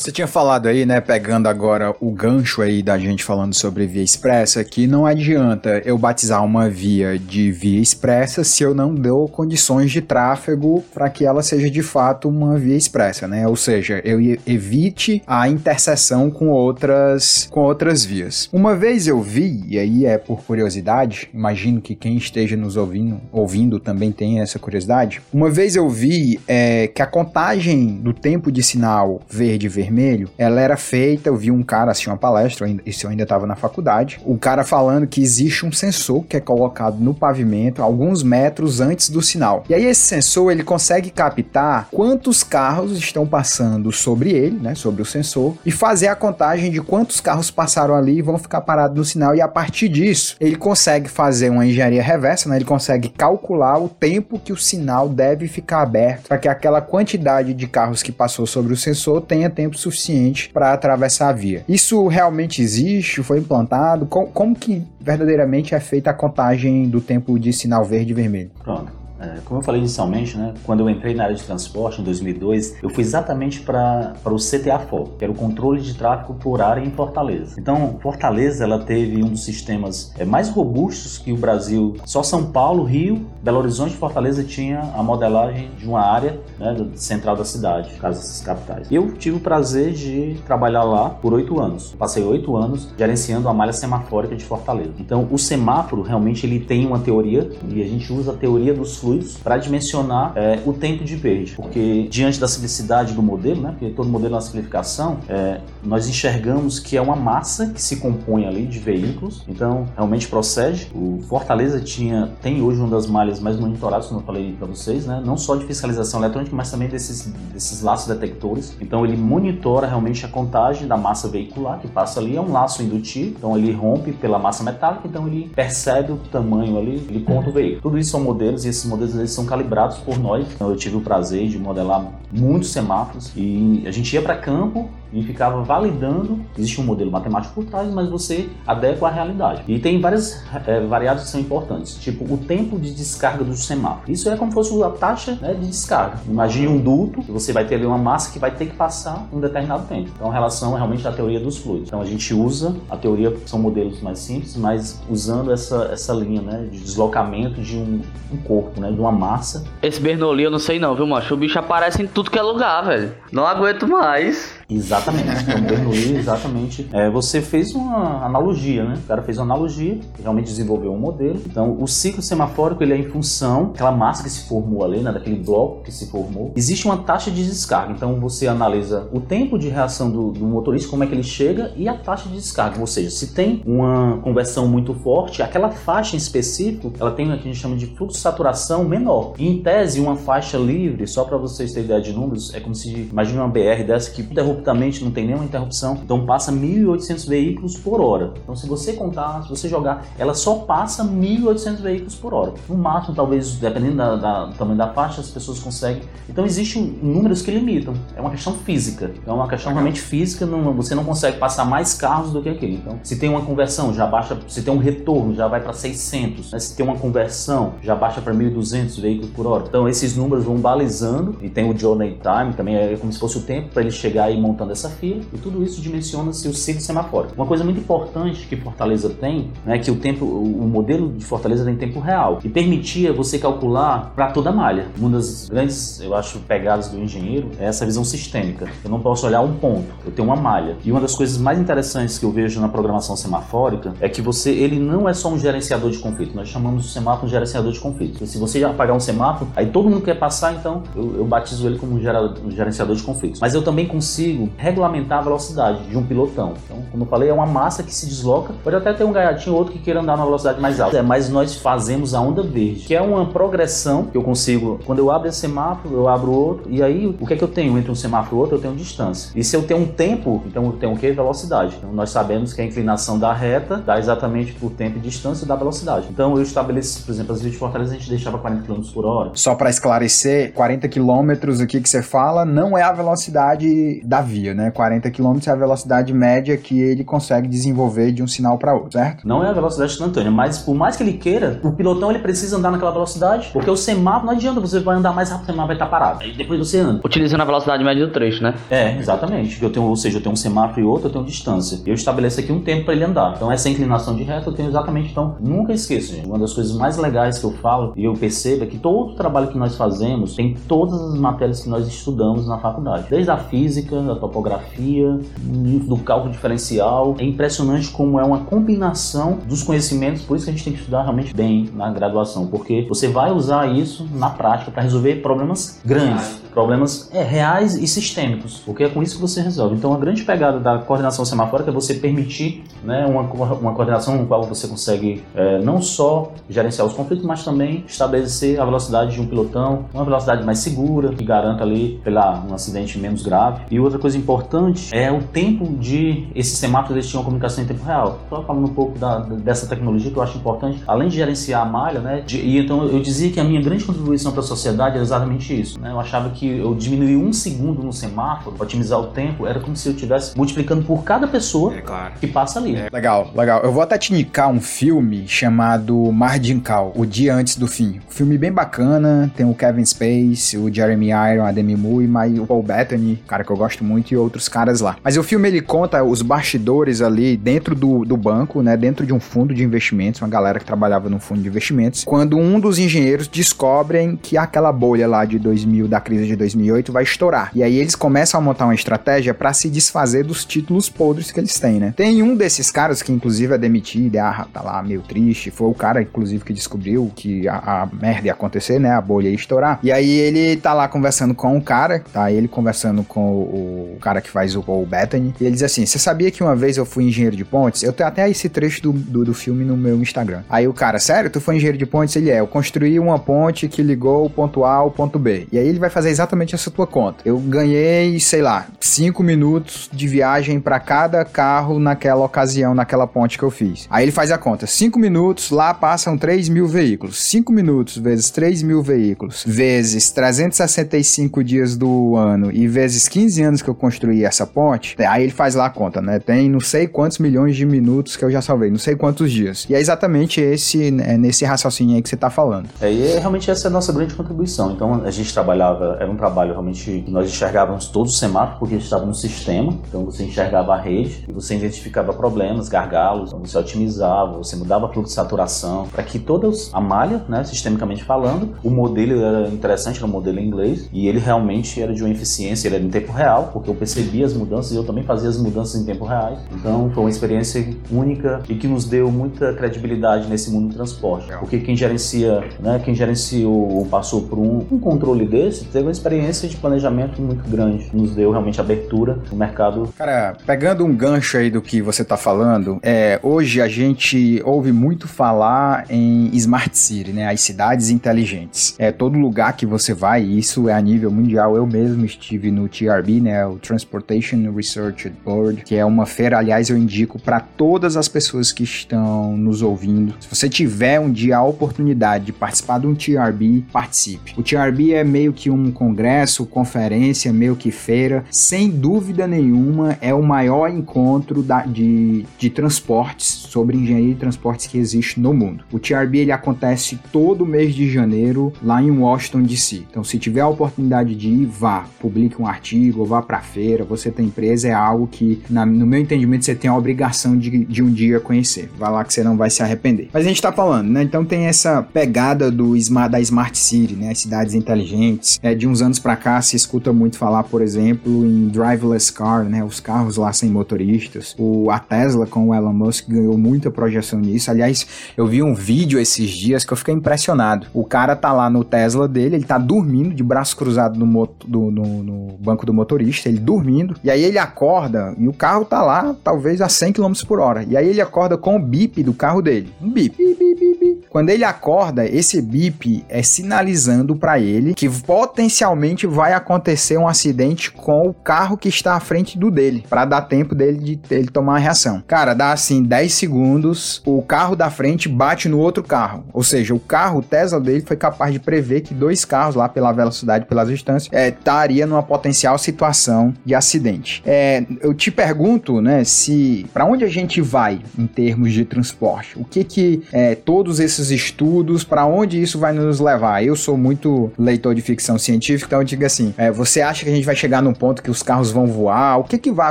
[0.00, 4.02] Você tinha falado aí, né, pegando agora o gancho aí da gente falando sobre via
[4.02, 9.28] expressa, que não adianta eu batizar uma via de via expressa se eu não dou
[9.28, 13.46] condições de tráfego para que ela seja de fato uma via expressa, né?
[13.46, 18.48] Ou seja, eu evite a interseção com outras com outras vias.
[18.50, 23.20] Uma vez eu vi, e aí é por curiosidade, imagino que quem esteja nos ouvindo,
[23.30, 25.20] ouvindo também tenha essa curiosidade.
[25.30, 30.60] Uma vez eu vi é, que a contagem do tempo de sinal verde vermelho, ela
[30.60, 34.20] era feita, eu vi um cara assistir uma palestra, isso eu ainda estava na faculdade,
[34.24, 39.10] o cara falando que existe um sensor que é colocado no pavimento alguns metros antes
[39.10, 39.64] do sinal.
[39.68, 45.02] E aí esse sensor, ele consegue captar quantos carros estão passando sobre ele, né, sobre
[45.02, 48.96] o sensor, e fazer a contagem de quantos carros passaram ali e vão ficar parados
[48.96, 52.56] no sinal e a partir disso, ele consegue fazer uma engenharia reversa, né?
[52.56, 57.52] Ele consegue calcular o tempo que o sinal deve ficar aberto para que aquela quantidade
[57.54, 61.64] de carros que passou sobre o sensor tenha tempo suficiente para atravessar a via.
[61.68, 63.22] Isso realmente existe?
[63.22, 64.06] Foi implantado?
[64.06, 68.50] Como, como que verdadeiramente é feita a contagem do tempo de sinal verde e vermelho?
[68.62, 68.99] Pronto.
[69.20, 72.82] É, como eu falei inicialmente, né, quando eu entrei na área de transporte em 2002,
[72.82, 76.90] eu fui exatamente para o CTA-FOR, que era o controle de tráfego por área em
[76.90, 77.56] Fortaleza.
[77.58, 81.96] Então, Fortaleza ela teve um dos sistemas é, mais robustos que o Brasil.
[82.06, 86.74] Só São Paulo, Rio, Belo Horizonte e Fortaleza tinha a modelagem de uma área né,
[86.94, 88.90] central da cidade, caso essas capitais.
[88.90, 91.94] Eu tive o prazer de trabalhar lá por oito anos.
[91.98, 94.92] Passei oito anos gerenciando a malha semafórica de Fortaleza.
[94.98, 98.96] Então, o semáforo realmente ele tem uma teoria e a gente usa a teoria dos
[98.96, 103.60] fluxos fluidos para dimensionar é, o tempo de verde, porque diante da simplicidade do modelo,
[103.60, 107.82] né, porque todo modelo é uma simplificação, é, nós enxergamos que é uma massa que
[107.82, 110.88] se compõe ali de veículos, então realmente procede.
[110.94, 115.06] O Fortaleza tinha, tem hoje uma das malhas mais monitoradas, como eu falei para vocês,
[115.06, 118.76] né, não só de fiscalização eletrônica, mas também desses, desses laços detectores.
[118.80, 122.82] Então ele monitora realmente a contagem da massa veicular que passa ali, é um laço
[122.82, 127.50] indutivo, então ele rompe pela massa metálica, então ele percebe o tamanho ali, ele conta
[127.50, 127.80] o veículo.
[127.82, 130.46] Tudo isso são modelos e esses modelos modelos eles são calibrados por nós.
[130.52, 134.90] Então eu tive o prazer de modelar muitos semáforos e a gente ia para campo
[135.12, 136.40] e ficava validando.
[136.56, 139.62] Existe um modelo matemático por trás, mas você adequa à realidade.
[139.66, 144.10] E tem várias é, variáveis que são importantes, tipo o tempo de descarga do semáforo.
[144.10, 146.18] Isso é como se fosse a taxa né, de descarga.
[146.28, 149.40] Imagine um duto, você vai ter ali uma massa que vai ter que passar um
[149.40, 150.10] determinado tempo.
[150.14, 151.88] Então a relação é realmente da teoria dos fluidos.
[151.88, 156.42] Então a gente usa a teoria, são modelos mais simples, mas usando essa, essa linha
[156.42, 158.00] né, de deslocamento de um,
[158.32, 159.64] um corpo, né, de uma massa.
[159.82, 161.34] Esse Bernoulli eu não sei não, viu, macho?
[161.34, 163.14] O bicho aparece em tudo que é lugar, velho.
[163.32, 164.59] Não aguento mais.
[164.70, 165.42] Exatamente.
[165.42, 166.88] Então, Bernoulli, exatamente.
[166.92, 168.98] É, você fez uma analogia, né?
[169.02, 171.40] O cara fez uma analogia, realmente desenvolveu um modelo.
[171.44, 175.12] Então, o ciclo semafórico ele é em função daquela massa que se formou ali, né?
[175.12, 176.52] Daquele bloco que se formou.
[176.56, 177.92] Existe uma taxa de descarga.
[177.92, 181.72] Então, você analisa o tempo de reação do, do motorista, como é que ele chega
[181.76, 182.80] e a taxa de descarga.
[182.80, 187.36] Ou seja, se tem uma conversão muito forte, aquela faixa em específico, ela tem o
[187.36, 189.34] que a gente chama de fluxo de saturação menor.
[189.38, 192.74] E, em tese, uma faixa livre, só para vocês terem ideia de números, é como
[192.74, 195.98] se imagine uma BR dessa que interrompe ininterruptamente, não tem nenhuma interrupção.
[196.02, 198.32] Então passa 1.800 veículos por hora.
[198.42, 202.52] Então se você contar, se você jogar, ela só passa 1.800 veículos por hora.
[202.68, 206.02] No máximo, talvez, dependendo da, da, do tamanho da faixa, as pessoas conseguem.
[206.28, 207.94] Então existem números que limitam.
[208.14, 209.10] É uma questão física.
[209.26, 210.46] É uma questão realmente física.
[210.46, 212.74] Não, você não consegue passar mais carros do que aquele.
[212.74, 214.38] Então, se tem uma conversão, já baixa.
[214.46, 216.52] Se tem um retorno, já vai para 600.
[216.52, 216.58] Né?
[216.58, 219.64] Se tem uma conversão, já baixa para 1.200 veículos por hora.
[219.66, 221.36] Então esses números vão balizando.
[221.40, 224.30] E tem o journey time também, é como se fosse o tempo para ele chegar
[224.30, 227.34] e montando essa fila, e tudo isso dimensiona-se o ciclo semafórico.
[227.34, 231.64] Uma coisa muito importante que Fortaleza tem, né, que o tempo, o modelo de Fortaleza
[231.64, 234.86] tem tempo real, e permitia você calcular para toda a malha.
[234.98, 238.68] Uma das grandes, eu acho, pegadas do engenheiro é essa visão sistêmica.
[238.84, 240.76] Eu não posso olhar um ponto, eu tenho uma malha.
[240.84, 244.50] E uma das coisas mais interessantes que eu vejo na programação semafórica é que você,
[244.50, 247.80] ele não é só um gerenciador de conflito, nós chamamos o semáforo de gerenciador de
[247.80, 248.26] conflito.
[248.26, 251.78] Se você apagar um semáforo, aí todo mundo quer passar, então eu, eu batizo ele
[251.78, 253.40] como um gerenciador de conflitos.
[253.40, 256.54] Mas eu também consigo consigo regulamentar a velocidade de um pilotão.
[256.64, 258.54] Então, como eu falei, é uma massa que se desloca.
[258.62, 260.98] Pode até ter um gaiatinho ou outro que queira andar numa velocidade mais alta.
[260.98, 264.80] É, mas nós fazemos a onda verde, que é uma progressão que eu consigo.
[264.84, 266.70] Quando eu abro esse semáforo, eu abro outro.
[266.70, 268.56] E aí, o que é que eu tenho entre um semáforo e outro?
[268.56, 269.30] Eu tenho distância.
[269.34, 271.10] E se eu tenho um tempo, então eu tenho o que?
[271.10, 271.76] Velocidade.
[271.78, 275.56] Então, nós sabemos que a inclinação da reta dá exatamente por tempo e distância da
[275.56, 276.06] velocidade.
[276.10, 279.04] Então, eu estabeleci, por exemplo, as vias de Fortaleza a gente deixava 40 km por
[279.04, 279.30] hora.
[279.34, 281.30] Só para esclarecer, 40 km
[281.62, 284.70] aqui que você fala não é a velocidade da via, né?
[284.70, 288.92] 40 km é a velocidade média que ele consegue desenvolver de um sinal para outro,
[288.92, 289.26] certo?
[289.26, 292.56] Não é a velocidade instantânea, mas por mais que ele queira, o pilotão ele precisa
[292.56, 295.66] andar naquela velocidade, porque o semáforo não adianta, você vai andar mais rápido, o semáforo
[295.68, 296.22] vai estar parado.
[296.22, 297.00] Aí depois você anda.
[297.04, 298.54] Utilizando a velocidade média do trecho, né?
[298.70, 299.62] É, exatamente.
[299.62, 301.80] Eu tenho, ou seja, eu tenho um semáforo e outro, eu tenho distância.
[301.86, 303.34] Eu estabeleço aqui um tempo para ele andar.
[303.36, 305.10] Então essa inclinação de reta eu tenho exatamente.
[305.10, 306.26] Então nunca esqueça, gente.
[306.26, 309.14] Uma das coisas mais legais que eu falo e eu percebo é que todo o
[309.14, 313.36] trabalho que nós fazemos tem todas as matérias que nós estudamos na faculdade, desde a
[313.36, 317.16] física, a topografia, do cálculo diferencial.
[317.18, 320.78] É impressionante como é uma combinação dos conhecimentos, por isso que a gente tem que
[320.80, 325.80] estudar realmente bem na graduação, porque você vai usar isso na prática para resolver problemas
[325.84, 326.40] grandes.
[326.50, 329.76] problemas é, reais e sistêmicos, porque é com isso que você resolve.
[329.76, 333.22] Então, a grande pegada da coordenação semafórica é você permitir né, uma,
[333.54, 338.60] uma coordenação no qual você consegue é, não só gerenciar os conflitos, mas também estabelecer
[338.60, 342.98] a velocidade de um pilotão, uma velocidade mais segura, que garanta ali pela, um acidente
[342.98, 343.62] menos grave.
[343.70, 347.84] E outra coisa importante é o tempo de esses semáforos eles tinham comunicação em tempo
[347.84, 348.20] real.
[348.24, 351.64] Estou falando um pouco da, dessa tecnologia que eu acho importante, além de gerenciar a
[351.64, 352.22] malha, né?
[352.26, 355.58] De, e então eu dizia que a minha grande contribuição para a sociedade era exatamente
[355.58, 355.80] isso.
[355.80, 355.90] Né?
[355.90, 359.88] Eu achava que eu diminuir um segundo no semáforo, otimizar o tempo, era como se
[359.88, 362.14] eu estivesse multiplicando por cada pessoa é, claro.
[362.18, 362.76] que passa ali.
[362.76, 362.88] É.
[362.92, 363.60] Legal, legal.
[363.62, 366.62] Eu vou até te indicar um filme chamado Margin
[366.94, 368.00] O Dia Antes do Fim.
[368.08, 372.08] Um filme bem bacana, tem o Kevin Space, o Jeremy Iron, a Demi Moore,
[372.40, 374.96] o Paul Bettany, cara que eu gosto muito, e outros caras lá.
[375.02, 379.12] Mas o filme ele conta os bastidores ali dentro do, do banco, né, dentro de
[379.12, 382.78] um fundo de investimentos, uma galera que trabalhava no fundo de investimentos, quando um dos
[382.78, 387.50] engenheiros descobrem que aquela bolha lá de 2000, da crise de 2008, vai estourar.
[387.54, 391.40] E aí eles começam a montar uma estratégia para se desfazer dos títulos podres que
[391.40, 391.94] eles têm, né?
[391.96, 395.74] Tem um desses caras que inclusive é demitido, ah, tá lá meio triste, foi o
[395.74, 398.90] cara inclusive que descobriu que a, a merda ia acontecer, né?
[398.90, 399.78] A bolha ia estourar.
[399.82, 402.30] E aí ele tá lá conversando com um cara, tá?
[402.30, 405.86] Ele conversando com o, o cara que faz o Paul Bethany, e ele diz assim:
[405.86, 407.82] Você sabia que uma vez eu fui engenheiro de pontes?
[407.82, 410.42] Eu tenho até esse trecho do, do, do filme no meu Instagram.
[410.48, 412.14] Aí o cara, sério, tu foi engenheiro de pontes?
[412.16, 415.46] Ele é, eu construí uma ponte que ligou o ponto A ao ponto B.
[415.52, 417.22] E aí ele vai fazer exatamente essa tua conta.
[417.24, 423.38] Eu ganhei, sei lá, 5 minutos de viagem para cada carro naquela ocasião, naquela ponte
[423.38, 423.86] que eu fiz.
[423.90, 427.22] Aí ele faz a conta: 5 minutos, lá passam 3 mil veículos.
[427.24, 433.62] 5 minutos vezes 3 mil veículos, vezes 365 dias do ano e vezes 15 anos
[433.62, 434.96] que eu construí essa ponte.
[435.02, 436.18] Aí ele faz lá a conta, né?
[436.18, 439.66] Tem não sei quantos milhões de minutos que eu já salvei, não sei quantos dias.
[439.68, 442.68] E é exatamente esse, né, nesse raciocínio aí que você tá falando.
[442.80, 444.72] É, e é, realmente essa é a nossa grande contribuição.
[444.72, 449.06] Então a gente trabalhava, era um trabalho realmente nós enxergávamos todos os semáforos porque estava
[449.06, 449.72] no sistema.
[449.88, 455.14] Então você enxergava a rede você identificava problemas, gargalos, você otimizava, você mudava fluxo de
[455.14, 460.10] saturação para que toda a malha, né, sistemicamente falando, o modelo era interessante, era um
[460.10, 463.50] modelo em inglês e ele realmente era de uma eficiência, ele era em tempo real,
[463.60, 466.38] porque eu percebia as mudanças e eu também fazia as mudanças em tempo real.
[466.52, 471.28] Então foi uma experiência única e que nos deu muita credibilidade nesse mundo do transporte.
[471.38, 475.92] Porque quem gerencia, né, quem gerenciou ou passou por um, um controle desse, teve uma
[475.92, 477.90] experiência de planejamento muito grande.
[477.92, 479.88] Nos deu realmente abertura no mercado.
[479.96, 484.72] Cara, pegando um gancho aí do que você está falando, é, hoje a gente ouve
[484.72, 487.28] muito falar em Smart City, né?
[487.28, 488.74] As cidades inteligentes.
[488.78, 491.56] É todo lugar que você vai, isso é a nível mundial.
[491.56, 493.39] Eu mesmo estive no TRB, né?
[493.46, 498.52] O Transportation Research Board, que é uma feira, aliás, eu indico para todas as pessoas
[498.52, 500.14] que estão nos ouvindo.
[500.20, 504.34] Se você tiver um dia a oportunidade de participar de um TRB, participe.
[504.36, 508.24] O TRB é meio que um congresso, conferência, meio que feira.
[508.30, 514.66] Sem dúvida nenhuma, é o maior encontro da, de, de transportes, sobre engenharia de transportes
[514.66, 515.64] que existe no mundo.
[515.72, 519.84] O TRB ele acontece todo mês de janeiro lá em Washington DC.
[519.90, 523.84] Então, se tiver a oportunidade de ir, vá, publique um artigo, vá para feira.
[523.84, 527.64] Você tem empresa, é algo que, na, no meu entendimento, você tem a obrigação de,
[527.64, 528.68] de um dia conhecer.
[528.76, 530.08] Vá lá que você não vai se arrepender.
[530.12, 531.04] Mas a gente está falando, né?
[531.04, 532.74] Então tem essa pegada do
[533.08, 534.12] da Smart City, né?
[534.14, 535.38] Cidades inteligentes.
[535.44, 539.44] É, de uns anos para cá se escuta muito falar, por exemplo, em driverless car,
[539.44, 539.62] né?
[539.62, 541.36] Os carros lá sem motoristas.
[541.38, 544.50] O, a Tesla com o Elon Musk ganhou muita projeção nisso.
[544.50, 544.84] Aliás,
[545.16, 547.68] eu vi um vídeo esses dias que eu fiquei impressionado.
[547.72, 551.70] O cara tá lá no Tesla dele, ele tá dormindo de braço cruzado no, do,
[551.70, 553.96] no, no banco do motorista, ele dormindo.
[554.02, 557.64] E aí ele acorda e o carro tá lá, talvez a 100 km por hora.
[557.68, 559.72] E aí ele acorda com o bip do carro dele.
[559.80, 560.16] Um bip.
[560.16, 561.00] bip, bip, bip.
[561.10, 567.70] Quando ele acorda, esse bip é sinalizando para ele que potencialmente vai acontecer um acidente
[567.72, 571.28] com o carro que está à frente do dele, para dar tempo dele de ele
[571.28, 572.02] tomar a reação.
[572.06, 576.24] Cara, dá assim 10 segundos, o carro da frente bate no outro carro.
[576.32, 579.68] Ou seja, o carro, o Tesla dele foi capaz de prever que dois carros lá
[579.68, 583.09] pela velocidade, pelas distâncias, é, estaria numa potencial situação
[583.44, 584.22] de acidente.
[584.24, 589.38] É, eu te pergunto, né, se para onde a gente vai em termos de transporte?
[589.38, 593.44] O que que é, todos esses estudos, para onde isso vai nos levar?
[593.44, 597.10] Eu sou muito leitor de ficção científica, então eu digo assim, é, você acha que
[597.10, 599.18] a gente vai chegar num ponto que os carros vão voar?
[599.18, 599.70] O que que vai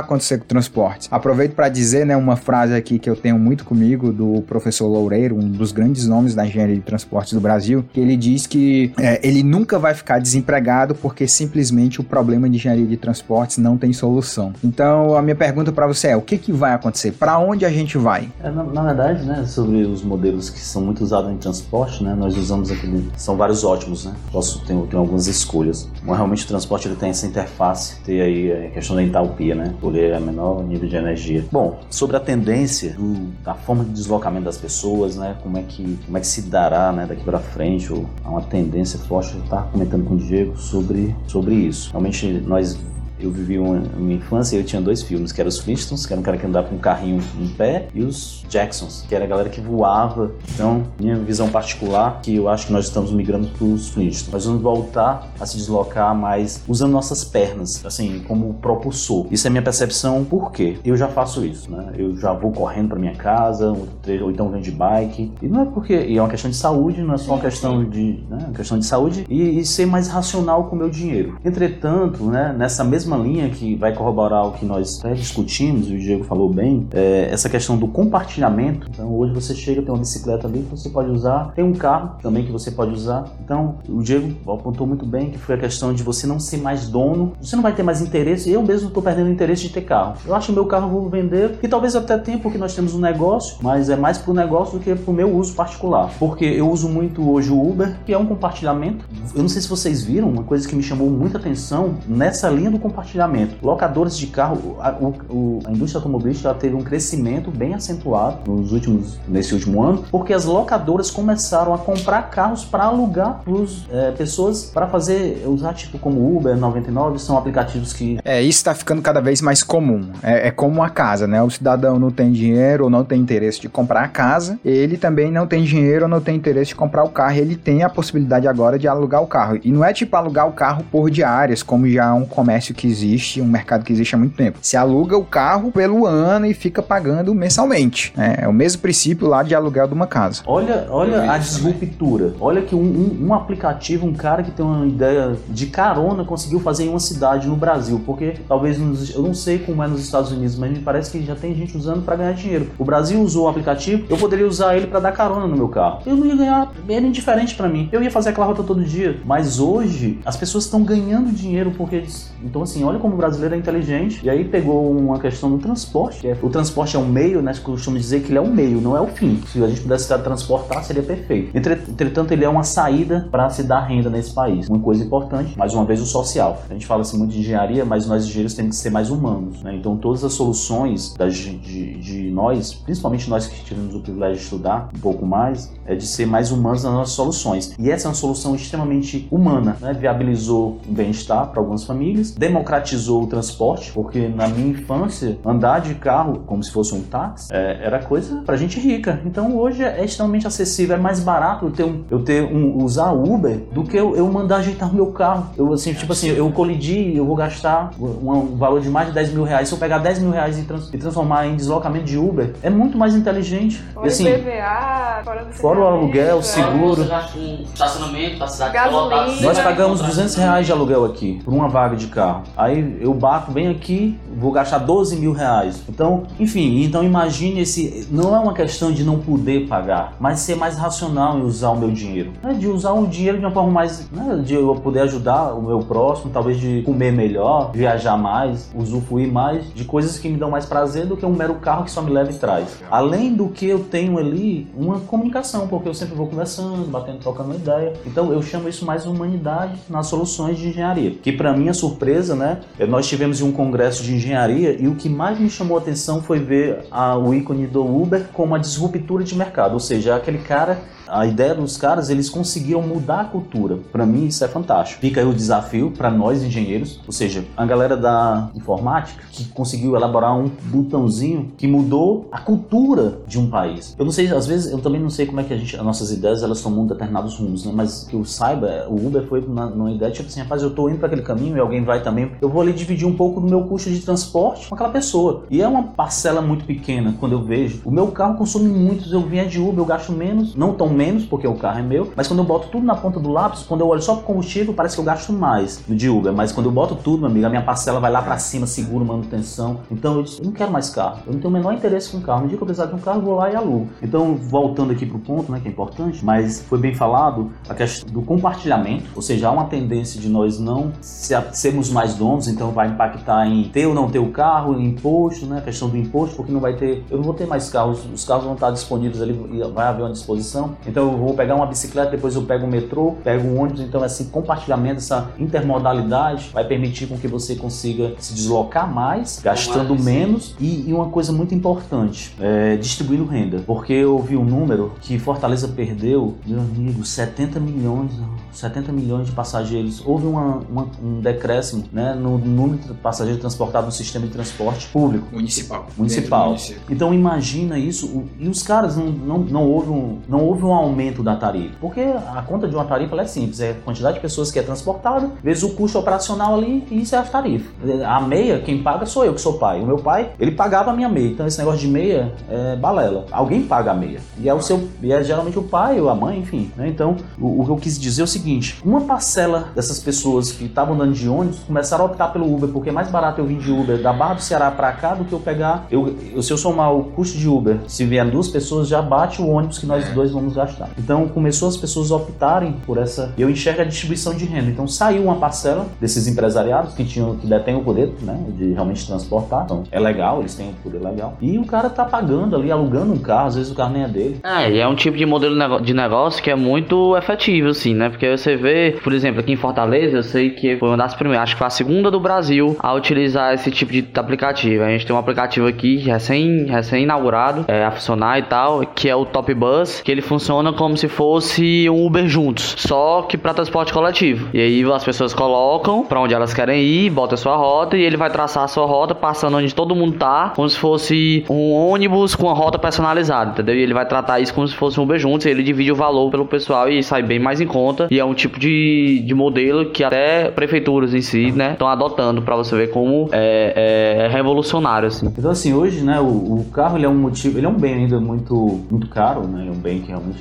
[0.00, 1.08] acontecer com o transporte?
[1.10, 5.36] Aproveito para dizer, né, uma frase aqui que eu tenho muito comigo do professor Loureiro,
[5.36, 9.20] um dos grandes nomes da engenharia de transportes do Brasil, que ele diz que é,
[9.26, 12.96] ele nunca vai ficar desempregado porque simplesmente o problema de engenharia de
[13.30, 14.52] transportes não tem solução.
[14.64, 17.12] Então, a minha pergunta para você é: o que, que vai acontecer?
[17.12, 18.28] Para onde a gente vai?
[18.42, 22.02] É, na, na, verdade, né, sobre os modelos que são muito usados usado em transporte,
[22.02, 22.14] né?
[22.14, 23.10] Nós usamos aquele.
[23.16, 24.14] São vários ótimos, né?
[24.32, 25.88] Posso ter, algumas escolhas.
[26.02, 29.74] Mas realmente o transporte ele tem essa interface, tem aí a questão da entalpia, né?
[29.80, 31.44] Poder é menor nível de energia.
[31.50, 35.36] Bom, sobre a tendência do, da forma de deslocamento das pessoas, né?
[35.42, 37.06] Como é que, como é que se dará, né?
[37.06, 39.34] Daqui para frente, ou há uma tendência forte.
[39.34, 41.90] Eu estava comentando com o Diego sobre, sobre isso.
[41.90, 42.78] Realmente nós
[43.20, 43.80] eu vivi uma,
[44.12, 46.46] infância e eu tinha dois filmes, que eram os Flintstones, que era um cara que
[46.46, 50.32] andava com um carrinho em pé, e os Jacksons, que era a galera que voava.
[50.54, 54.32] Então, minha visão particular, que eu acho que nós estamos migrando para os Flintstones.
[54.32, 59.26] Nós vamos voltar a se deslocar mais usando nossas pernas, assim, como propulsor.
[59.30, 60.78] Isso é minha percepção, por quê?
[60.84, 61.92] Eu já faço isso, né?
[61.96, 65.32] Eu já vou correndo para minha casa, ou então venho de bike.
[65.40, 65.94] E não é porque...
[65.94, 68.24] E é uma questão de saúde, não é só uma questão de...
[68.28, 68.38] Né?
[68.46, 71.38] Uma questão de saúde e, e ser mais racional com o meu dinheiro.
[71.44, 76.24] Entretanto, né, nessa mesma mesma linha que vai corroborar o que nós discutimos, o Diego
[76.24, 78.86] falou bem, é essa questão do compartilhamento.
[78.90, 82.16] Então hoje você chega, tem uma bicicleta ali que você pode usar, tem um carro
[82.22, 83.24] também que você pode usar.
[83.42, 86.86] Então o Diego apontou muito bem que foi a questão de você não ser mais
[86.86, 88.50] dono, você não vai ter mais interesse.
[88.50, 90.14] Eu mesmo estou perdendo o interesse de ter carro.
[90.24, 93.00] Eu acho que meu carro vou vender, e talvez até tenha porque nós temos um
[93.00, 96.12] negócio, mas é mais para o negócio do que para o meu uso particular.
[96.18, 99.04] Porque eu uso muito hoje o Uber, que é um compartilhamento.
[99.34, 102.70] Eu não sei se vocês viram, uma coisa que me chamou muita atenção nessa linha
[102.70, 103.56] do compartilhamento compartilhamento.
[103.62, 109.18] Locadores de carro, a, o, a indústria automobilística teve um crescimento bem acentuado nos últimos,
[109.26, 113.52] nesse último ano, porque as locadoras começaram a comprar carros para alugar para
[113.90, 118.18] é, pessoas para fazer, usar tipo como Uber, 99, são aplicativos que...
[118.24, 120.10] É, isso está ficando cada vez mais comum.
[120.22, 121.42] É, é como a casa, né?
[121.42, 125.30] O cidadão não tem dinheiro ou não tem interesse de comprar a casa, ele também
[125.30, 128.46] não tem dinheiro ou não tem interesse de comprar o carro, ele tem a possibilidade
[128.46, 129.58] agora de alugar o carro.
[129.62, 132.89] E não é tipo alugar o carro por diárias, como já é um comércio que
[132.90, 134.58] existe, um mercado que existe há muito tempo.
[134.62, 138.12] Se aluga o carro pelo ano e fica pagando mensalmente.
[138.16, 138.36] Né?
[138.38, 140.42] É o mesmo princípio lá de aluguel de uma casa.
[140.46, 142.34] Olha, olha a disruptura.
[142.40, 146.60] Olha que um, um, um, aplicativo, um cara que tem uma ideia de carona conseguiu
[146.60, 148.00] fazer em uma cidade no Brasil.
[148.04, 151.24] Porque talvez, nos, eu não sei como é nos Estados Unidos, mas me parece que
[151.24, 152.70] já tem gente usando para ganhar dinheiro.
[152.78, 156.00] O Brasil usou o aplicativo, eu poderia usar ele para dar carona no meu carro.
[156.06, 157.88] Eu não ia ganhar, era indiferente para mim.
[157.92, 159.20] Eu ia fazer aquela rota todo dia.
[159.24, 162.04] Mas hoje, as pessoas estão ganhando dinheiro porque.
[162.42, 164.20] Então, assim, olha como o brasileiro é inteligente.
[164.22, 166.26] E aí pegou uma questão do transporte.
[166.26, 167.52] É, o transporte é um meio, né?
[167.62, 169.40] Costumo dizer que ele é um meio, não é o fim.
[169.46, 171.56] Se a gente pudesse transportar, seria perfeito.
[171.56, 174.68] Entretanto, ele é uma saída para se dar renda nesse país.
[174.68, 176.62] Uma coisa importante, mais uma vez, o social.
[176.68, 179.62] A gente fala assim muito de engenharia, mas nós engenheiros temos que ser mais humanos.
[179.62, 179.76] Né?
[179.76, 184.42] Então, todas as soluções das, de, de nós, principalmente nós que tivemos o privilégio de
[184.42, 187.74] estudar um pouco mais, é de ser mais humanos nas nossas soluções.
[187.78, 189.92] E essa é uma solução extremamente humana, né?
[189.92, 192.69] viabilizou o bem-estar para algumas famílias, democratizou
[193.08, 197.80] o transporte, porque na minha infância, andar de carro como se fosse um táxi é,
[197.82, 199.20] era coisa para gente rica.
[199.24, 203.12] Então hoje é extremamente acessível, é mais barato eu ter, um, eu ter um, usar
[203.12, 205.50] Uber do que eu, eu mandar ajeitar o meu carro.
[205.56, 209.14] Eu, assim, tipo assim, eu colidi, eu vou gastar um, um, valor de mais de
[209.14, 209.68] 10 mil reais.
[209.68, 212.70] Se eu pegar 10 mil reais e, trans, e transformar em deslocamento de Uber, é
[212.70, 213.82] muito mais inteligente.
[213.94, 217.02] Fora assim, PVA, fora, fora o aluguel, o seguro.
[217.02, 219.40] Estacionamento, gasolina.
[219.42, 222.42] Nós pagamos 200 reais de aluguel aqui por uma vaga de carro.
[222.56, 225.82] Aí eu bato bem aqui, vou gastar 12 mil reais.
[225.88, 228.06] Então, enfim, então imagine esse.
[228.10, 231.76] Não é uma questão de não poder pagar, mas ser mais racional em usar o
[231.78, 232.32] meu dinheiro.
[232.42, 232.54] Né?
[232.54, 234.10] De usar o dinheiro de uma forma mais.
[234.10, 234.42] Né?
[234.44, 239.72] De eu poder ajudar o meu próximo, talvez de comer melhor, viajar mais, usufruir mais
[239.74, 242.10] de coisas que me dão mais prazer do que um mero carro que só me
[242.10, 242.78] leva e traz.
[242.90, 247.54] Além do que eu tenho ali uma comunicação, porque eu sempre vou conversando, batendo, trocando
[247.54, 247.92] ideia.
[248.06, 251.10] Então eu chamo isso mais humanidade nas soluções de engenharia.
[251.10, 255.38] Que para minha surpresa, né, nós tivemos um congresso de engenharia e o que mais
[255.38, 259.36] me chamou a atenção foi ver a, o ícone do Uber como uma disruptura de
[259.36, 260.78] mercado, ou seja, aquele cara
[261.10, 263.78] a ideia dos caras, eles conseguiram mudar a cultura.
[263.90, 265.00] Para mim isso é fantástico.
[265.00, 269.96] Fica aí o desafio para nós engenheiros, ou seja, a galera da informática que conseguiu
[269.96, 273.94] elaborar um botãozinho que mudou a cultura de um país.
[273.98, 275.84] Eu não sei, às vezes eu também não sei como é que a gente, as
[275.84, 277.72] nossas ideias elas tomam determinados rumos, né?
[277.74, 280.98] Mas que eu saiba, o Uber foi numa ideia tipo assim, rapaz, eu tô indo
[280.98, 283.62] para aquele caminho e alguém vai também, eu vou ali dividir um pouco do meu
[283.64, 285.44] custo de transporte com aquela pessoa.
[285.50, 287.82] E é uma parcela muito pequena quando eu vejo.
[287.84, 291.24] O meu carro consome muito, eu vinha de Uber, eu gasto menos, não tão menos,
[291.24, 293.80] porque o carro é meu, mas quando eu boto tudo na ponta do lápis, quando
[293.80, 296.66] eu olho só pro combustível, parece que eu gasto mais no de Uber, mas quando
[296.66, 299.80] eu boto tudo, meu amigo, a minha parcela vai lá para cima, seguro, manutenção.
[299.90, 302.42] Então eu disse, não quero mais carro, eu não tenho o menor interesse com carro.
[302.42, 303.88] No dia que eu precisar de um carro, eu vou lá e alugo.
[304.02, 308.12] Então, voltando aqui pro ponto, né, que é importante, mas foi bem falado, a questão
[308.12, 312.88] do compartilhamento, ou seja, há uma tendência de nós não sermos mais donos, então vai
[312.88, 316.52] impactar em ter ou não ter o carro, imposto, né, a questão do imposto, porque
[316.52, 319.32] não vai ter, eu não vou ter mais carros, os carros vão estar disponíveis ali,
[319.72, 320.76] vai haver uma disposição.
[320.90, 324.04] Então eu vou pegar uma bicicleta, depois eu pego o metrô, pego um ônibus, então
[324.04, 330.56] esse compartilhamento, essa intermodalidade vai permitir com que você consiga se deslocar mais, gastando menos
[330.58, 333.62] e, e, uma coisa muito importante, é, distribuindo renda.
[333.64, 338.10] Porque eu vi um número que Fortaleza perdeu, meu amigo, 70 milhões
[338.52, 340.02] 70 milhões de passageiros.
[340.04, 344.86] Houve uma, uma, um decréscimo né, no número de passageiros transportados no sistema de transporte
[344.88, 345.26] público.
[345.32, 345.86] Municipal.
[345.96, 346.56] Municipal.
[346.88, 348.24] Então imagina isso.
[348.38, 351.74] E os caras não, não, não, houve um, não houve um aumento da tarifa.
[351.80, 353.60] Porque a conta de uma tarifa é simples.
[353.60, 357.14] É a quantidade de pessoas que é transportada, vezes o custo operacional ali, e isso
[357.14, 357.70] é a tarifa.
[358.06, 359.80] A meia, quem paga sou eu, que sou pai.
[359.80, 361.28] O meu pai, ele pagava a minha meia.
[361.28, 363.26] Então esse negócio de meia é balela.
[363.30, 364.20] Alguém paga a meia.
[364.38, 366.70] E é, o seu, e é geralmente o pai ou a mãe, enfim.
[366.76, 366.88] Né?
[366.88, 370.64] Então o, que eu quis dizer é o seguinte seguinte: uma parcela dessas pessoas que
[370.64, 373.58] estavam andando de ônibus começaram a optar pelo Uber, porque é mais barato eu vir
[373.58, 375.86] de Uber da Barra do Ceará para cá do que eu pegar.
[375.90, 379.40] Eu, eu, se eu somar o custo de Uber, se vier duas pessoas, já bate
[379.40, 380.69] o ônibus que nós dois vamos gastar.
[380.98, 383.32] Então começou as pessoas a optarem por essa.
[383.38, 384.70] Eu enxergo a distribuição de renda.
[384.70, 389.06] Então saiu uma parcela desses empresariados que tinham que detêm o poder né, de realmente
[389.06, 389.64] transportar.
[389.64, 391.36] Então é legal, eles têm o poder legal.
[391.40, 394.08] E o cara tá pagando ali, alugando um carro, às vezes o carro nem é
[394.08, 394.40] dele.
[394.42, 398.08] É, e é um tipo de modelo de negócio que é muito efetivo, assim, né?
[398.08, 401.44] Porque você vê, por exemplo, aqui em Fortaleza, eu sei que foi uma das primeiras,
[401.44, 404.82] acho que foi a segunda do Brasil a utilizar esse tipo de aplicativo.
[404.84, 409.08] A gente tem um aplicativo aqui recém, recém inaugurado é, a funcionar e tal, que
[409.08, 413.38] é o Top Bus, que ele funciona como se fosse um Uber juntos, só que
[413.38, 414.48] para transporte coletivo.
[414.52, 418.02] E aí as pessoas colocam para onde elas querem ir, bota a sua rota e
[418.02, 421.72] ele vai traçar a sua rota passando onde todo mundo tá, como se fosse um
[421.72, 423.76] ônibus com a rota personalizada, entendeu?
[423.76, 426.30] E ele vai tratar isso como se fosse um Uber juntos, ele divide o valor
[426.30, 428.08] pelo pessoal e sai bem mais em conta.
[428.10, 432.42] E é um tipo de, de modelo que até prefeituras em si, né, estão adotando
[432.42, 435.26] para você ver como é, é, revolucionário, assim.
[435.26, 437.94] Então, assim, hoje, né, o, o, carro ele é um motivo, ele é um bem
[437.94, 440.39] ainda muito, muito caro, né, é um bem que realmente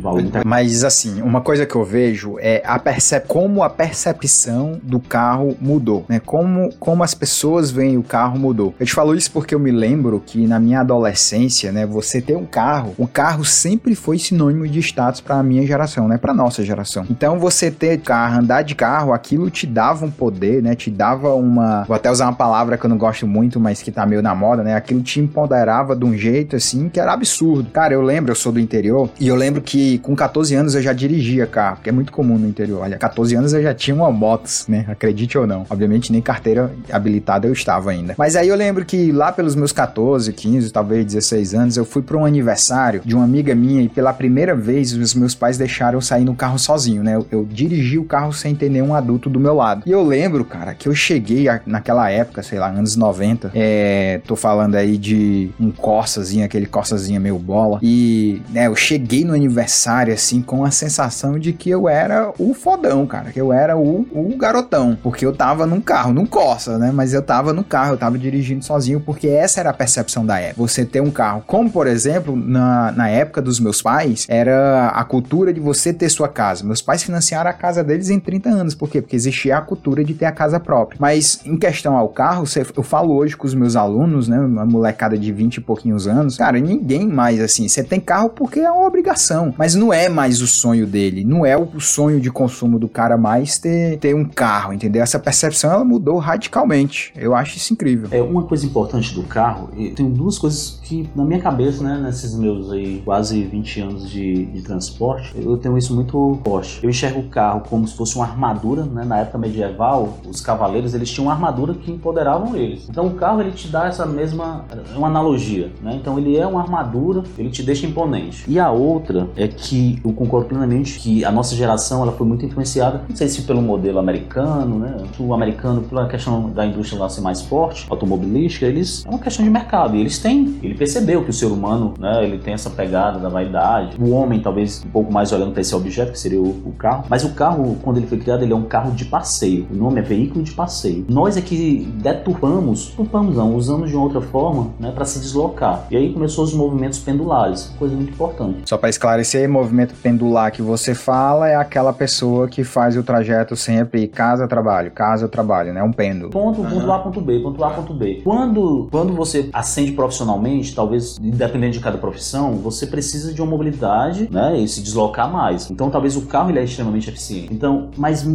[0.00, 0.22] valor.
[0.44, 5.56] Mas, assim, uma coisa que eu vejo é a percep como a percepção do carro
[5.60, 8.74] mudou, né, como, como as pessoas veem o carro mudou.
[8.78, 12.36] Eu te falo isso porque eu me lembro que na minha adolescência, né, você ter
[12.36, 16.32] um carro, o carro sempre foi sinônimo de status para a minha geração, né, para
[16.34, 17.06] nossa geração.
[17.10, 20.74] Então você ter carro, andar de carro, aquilo te dava um poder, né?
[20.74, 21.84] Te dava uma.
[21.84, 24.34] Vou até usar uma palavra que eu não gosto muito, mas que tá meio na
[24.34, 24.74] moda, né?
[24.74, 27.70] Aquilo te empoderava de um jeito assim que era absurdo.
[27.70, 28.87] Cara, eu lembro, eu sou do interior,
[29.18, 32.38] e eu lembro que com 14 anos eu já dirigia carro, que é muito comum
[32.38, 32.82] no interior.
[32.82, 34.84] Olha, 14 anos eu já tinha uma motos, né?
[34.88, 35.66] Acredite ou não.
[35.68, 38.14] Obviamente nem carteira habilitada eu estava ainda.
[38.16, 42.02] Mas aí eu lembro que lá pelos meus 14, 15, talvez 16 anos, eu fui
[42.02, 45.98] para um aniversário de uma amiga minha e pela primeira vez os meus pais deixaram
[45.98, 47.16] eu sair no carro sozinho sozinho, né?
[47.16, 49.82] Eu, eu, dirigi o carro sem ter nenhum adulto do meu lado.
[49.84, 54.20] E eu lembro, cara, que eu cheguei a, naquela época, sei lá, anos 90, é,
[54.26, 59.34] tô falando aí de um Corsazinho, aquele Corsazinho meio bola, e, né, eu cheguei no
[59.34, 63.76] aniversário, assim, com a sensação de que eu era o fodão, cara, que eu era
[63.76, 66.92] o, o garotão, porque eu tava num carro, num Corsa, né?
[66.92, 70.38] Mas eu tava no carro, eu tava dirigindo sozinho, porque essa era a percepção da
[70.38, 70.68] época.
[70.68, 75.04] Você ter um carro, como por exemplo, na, na época dos meus pais, era a
[75.04, 76.64] cultura de você ter sua casa.
[76.64, 78.74] Meus pais financiaram a casa deles em 30 anos.
[78.74, 79.00] Por quê?
[79.00, 80.98] Porque existia a cultura de ter a casa própria.
[81.00, 82.44] Mas em questão ao carro,
[82.76, 84.38] eu falo hoje com os meus alunos, né?
[84.38, 86.36] Uma molecada de 20 e pouquinhos anos.
[86.36, 87.66] Cara, ninguém mais assim.
[87.66, 89.54] Você tem carro porque é uma obrigação.
[89.56, 91.24] Mas não é mais o sonho dele.
[91.24, 95.02] Não é o sonho de consumo do cara mais ter, ter um carro, entendeu?
[95.02, 97.12] Essa percepção ela mudou radicalmente.
[97.16, 98.08] Eu acho isso incrível.
[98.12, 99.70] É uma coisa importante do carro.
[99.76, 101.98] Eu tenho duas coisas que na minha cabeça, né?
[102.02, 106.80] Nesses meus aí quase 20 anos de, de transporte, eu tenho isso muito forte.
[106.82, 109.04] Eu enxergo o carro como se fosse uma armadura, né?
[109.04, 112.88] Na época medieval, os cavaleiros eles tinham uma armadura que empoderavam eles.
[112.88, 115.94] Então o carro ele te dá essa mesma, é uma analogia, né?
[115.94, 118.44] Então ele é uma armadura, ele te deixa imponente.
[118.46, 122.44] E a outra é que eu concordo plenamente que a nossa geração ela foi muito
[122.44, 124.96] influenciada, não sei se pelo modelo americano, né?
[125.18, 129.44] O americano pela questão da indústria lá ser mais forte, automobilística, eles é uma questão
[129.44, 129.96] de mercado.
[129.96, 132.24] E eles têm, ele percebeu que o ser humano, né?
[132.24, 133.96] Ele tem essa pegada da vaidade.
[134.00, 137.04] O homem talvez um pouco mais olhando para esse objeto que seria o, o carro.
[137.08, 139.66] Mas o carro, quando ele foi criado, ele é um carro de passeio.
[139.72, 141.04] O nome é veículo de passeio.
[141.08, 145.86] Nós é que deturpamos, deturpamos não, usamos de outra forma, né, para se deslocar.
[145.90, 148.47] E aí começou os movimentos pendulares, coisa muito importante.
[148.64, 153.56] Só para esclarecer, movimento pendular que você fala é aquela pessoa que faz o trajeto
[153.56, 155.82] sempre casa-trabalho, casa-trabalho, né?
[155.82, 156.30] Um pêndulo.
[156.30, 156.68] Ponto, uhum.
[156.68, 158.20] ponto A, ponto B, ponto A, ponto B.
[158.24, 164.28] Quando, quando você ascende profissionalmente, talvez, independente de cada profissão, você precisa de uma mobilidade,
[164.30, 164.58] né?
[164.58, 165.70] E se deslocar mais.
[165.70, 167.52] Então, talvez o carro ele é extremamente eficiente.
[167.52, 168.26] Então, mas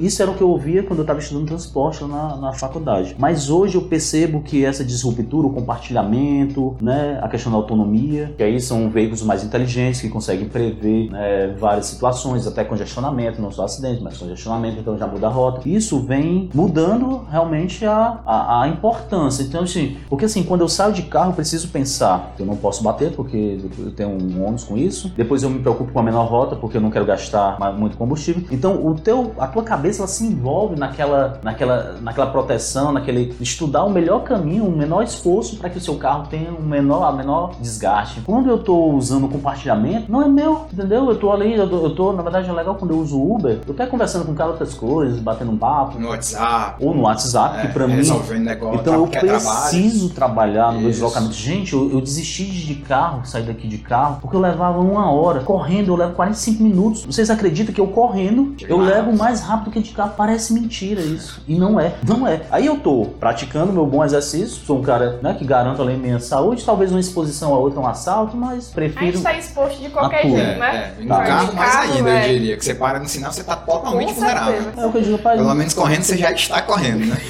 [0.00, 3.14] isso era o que eu ouvia quando eu estava estudando transporte na, na faculdade.
[3.18, 8.42] Mas hoje eu percebo que essa disruptura, o compartilhamento, né, a questão da autonomia, que
[8.42, 13.64] aí são veículos mais inteligentes que conseguem prever né, várias situações, até congestionamento, não só
[13.64, 15.68] acidente, mas congestionamento, então já muda a rota.
[15.68, 19.42] Isso vem mudando realmente a, a, a importância.
[19.42, 22.82] Então, assim, porque assim, quando eu saio de carro, eu preciso pensar, eu não posso
[22.82, 25.12] bater porque eu tenho um ônus com isso.
[25.16, 28.44] Depois eu me preocupo com a menor rota porque eu não quero gastar muito combustível.
[28.50, 33.84] Então, o teu, a tua cabeça ela se envolve naquela, naquela, naquela proteção, naquele estudar
[33.84, 37.12] o melhor caminho, o menor esforço para que o seu carro tenha um menor, a
[37.12, 38.20] menor desgaste.
[38.22, 41.04] Quando eu estou usando compartilhamento, não é meu, entendeu?
[41.04, 43.60] Eu estou ali, eu tô, eu tô, na verdade é legal quando eu uso Uber,
[43.66, 45.98] eu quero conversando com o cara outras coisas, batendo um papo.
[46.00, 46.84] No WhatsApp.
[46.84, 47.96] Ou no WhatsApp, é, que para mim.
[47.96, 50.52] Negócio, então eu preciso trabalho.
[50.52, 51.34] trabalhar no meu deslocamento.
[51.34, 55.40] Gente, eu, eu desisti de carro, sair daqui de carro, porque eu levava uma hora.
[55.40, 57.04] Correndo, eu levo 45 minutos.
[57.04, 60.14] Vocês acreditam que eu correndo, eu levo mais rápido que de carro?
[60.16, 61.42] Parece mentira isso.
[61.46, 61.94] E não é.
[62.06, 62.42] Não é.
[62.50, 66.18] Aí eu tô praticando meu bom exercício, sou um cara né, que garanto além minha
[66.18, 69.18] saúde, talvez uma exposição a outra, um assalto, mas prefiro.
[69.26, 70.92] Tá exposto de qualquer jeito, né?
[70.96, 71.02] É, é.
[71.02, 71.24] No tá.
[71.24, 72.24] carro, mais carro, ainda, é.
[72.24, 72.56] eu diria.
[72.56, 74.72] Que você para no sinal, você tá totalmente Com vulnerável.
[74.76, 77.16] É o que eu digo pra Pelo menos correndo, você já está correndo, né?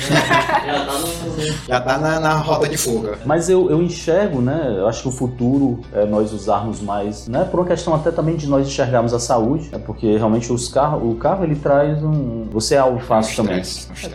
[0.67, 1.67] já tá, no...
[1.67, 3.19] já tá na, na rota de fuga.
[3.25, 4.75] Mas eu, eu enxergo, né?
[4.77, 7.45] Eu acho que o futuro é nós usarmos mais, né?
[7.45, 11.03] Por uma questão até também de nós enxergarmos a saúde, né, porque realmente os carros,
[11.03, 12.47] o carro ele traz um.
[12.51, 13.63] Você é algo fácil também.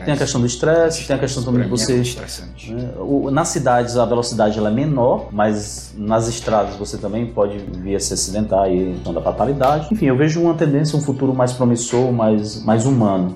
[0.06, 2.02] Tem a questão do estresse, tem a questão também de você.
[2.02, 7.26] É né, o, nas cidades a velocidade ela é menor, mas nas estradas você também
[7.26, 9.88] pode vir a se acidentar e questão da fatalidade.
[9.92, 13.36] Enfim, eu vejo uma tendência, um futuro mais promissor, mais, mais humano.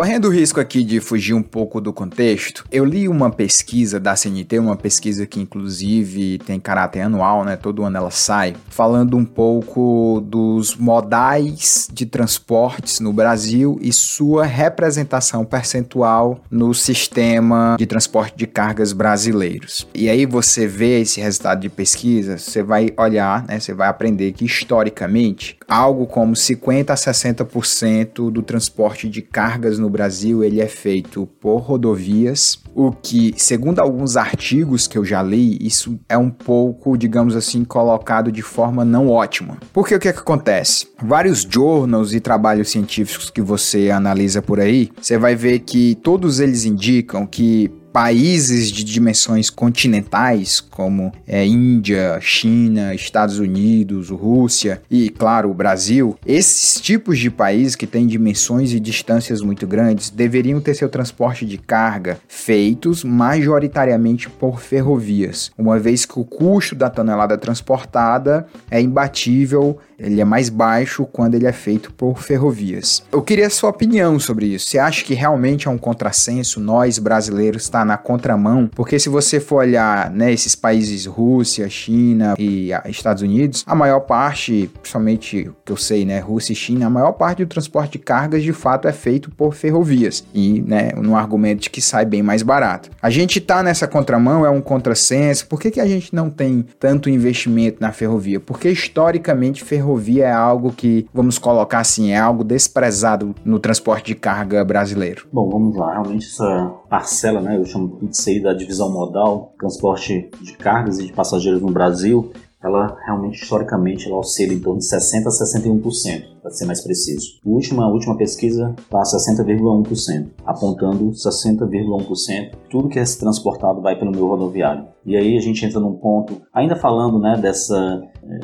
[0.00, 4.16] Correndo o risco aqui de fugir um pouco do contexto, eu li uma pesquisa da
[4.16, 7.54] CNT, uma pesquisa que inclusive tem caráter anual, né?
[7.54, 14.46] Todo ano ela sai, falando um pouco dos modais de transportes no Brasil e sua
[14.46, 19.86] representação percentual no sistema de transporte de cargas brasileiros.
[19.94, 23.60] E aí você vê esse resultado de pesquisa, você vai olhar, né?
[23.60, 29.89] Você vai aprender que historicamente algo como 50 a 60% do transporte de cargas no
[29.90, 35.58] Brasil ele é feito por rodovias, o que, segundo alguns artigos que eu já li,
[35.60, 39.58] isso é um pouco, digamos assim, colocado de forma não ótima.
[39.72, 40.88] Porque o que, é que acontece?
[41.02, 46.40] Vários journals e trabalhos científicos que você analisa por aí, você vai ver que todos
[46.40, 55.10] eles indicam que países de dimensões continentais, como é, Índia, China, Estados Unidos, Rússia e,
[55.10, 60.60] claro, o Brasil, esses tipos de países que têm dimensões e distâncias muito grandes deveriam
[60.60, 66.90] ter seu transporte de carga feitos majoritariamente por ferrovias, uma vez que o custo da
[66.90, 73.02] tonelada transportada é imbatível ele é mais baixo quando ele é feito por ferrovias.
[73.12, 74.70] Eu queria a sua opinião sobre isso.
[74.70, 78.68] Você acha que realmente é um contrassenso nós brasileiros estar tá na contramão?
[78.74, 84.00] Porque se você for olhar, né, esses países Rússia, China e Estados Unidos, a maior
[84.00, 87.98] parte, principalmente que eu sei, né, Rússia e China, a maior parte do transporte de
[87.98, 92.22] cargas de fato é feito por ferrovias e, né, no argumento de que sai bem
[92.22, 92.90] mais barato.
[93.00, 95.46] A gente tá nessa contramão, é um contrassenso.
[95.46, 98.40] Por que, que a gente não tem tanto investimento na ferrovia?
[98.40, 104.14] Porque historicamente ferrovia é algo que, vamos colocar assim, é algo desprezado no transporte de
[104.14, 105.26] carga brasileiro?
[105.32, 105.92] Bom, vamos lá.
[105.92, 107.98] Realmente essa parcela, né, eu chamo
[108.28, 114.06] aí da divisão modal, transporte de cargas e de passageiros no Brasil, ela realmente, historicamente,
[114.06, 117.40] ela oscila em torno de 60% a 61%, para ser mais preciso.
[117.44, 123.98] A última, a última pesquisa está a 60,1%, apontando 60,1% tudo que é transportado vai
[123.98, 124.86] pelo meu rodoviário.
[125.04, 128.00] E aí a gente entra num ponto, ainda falando né, dessa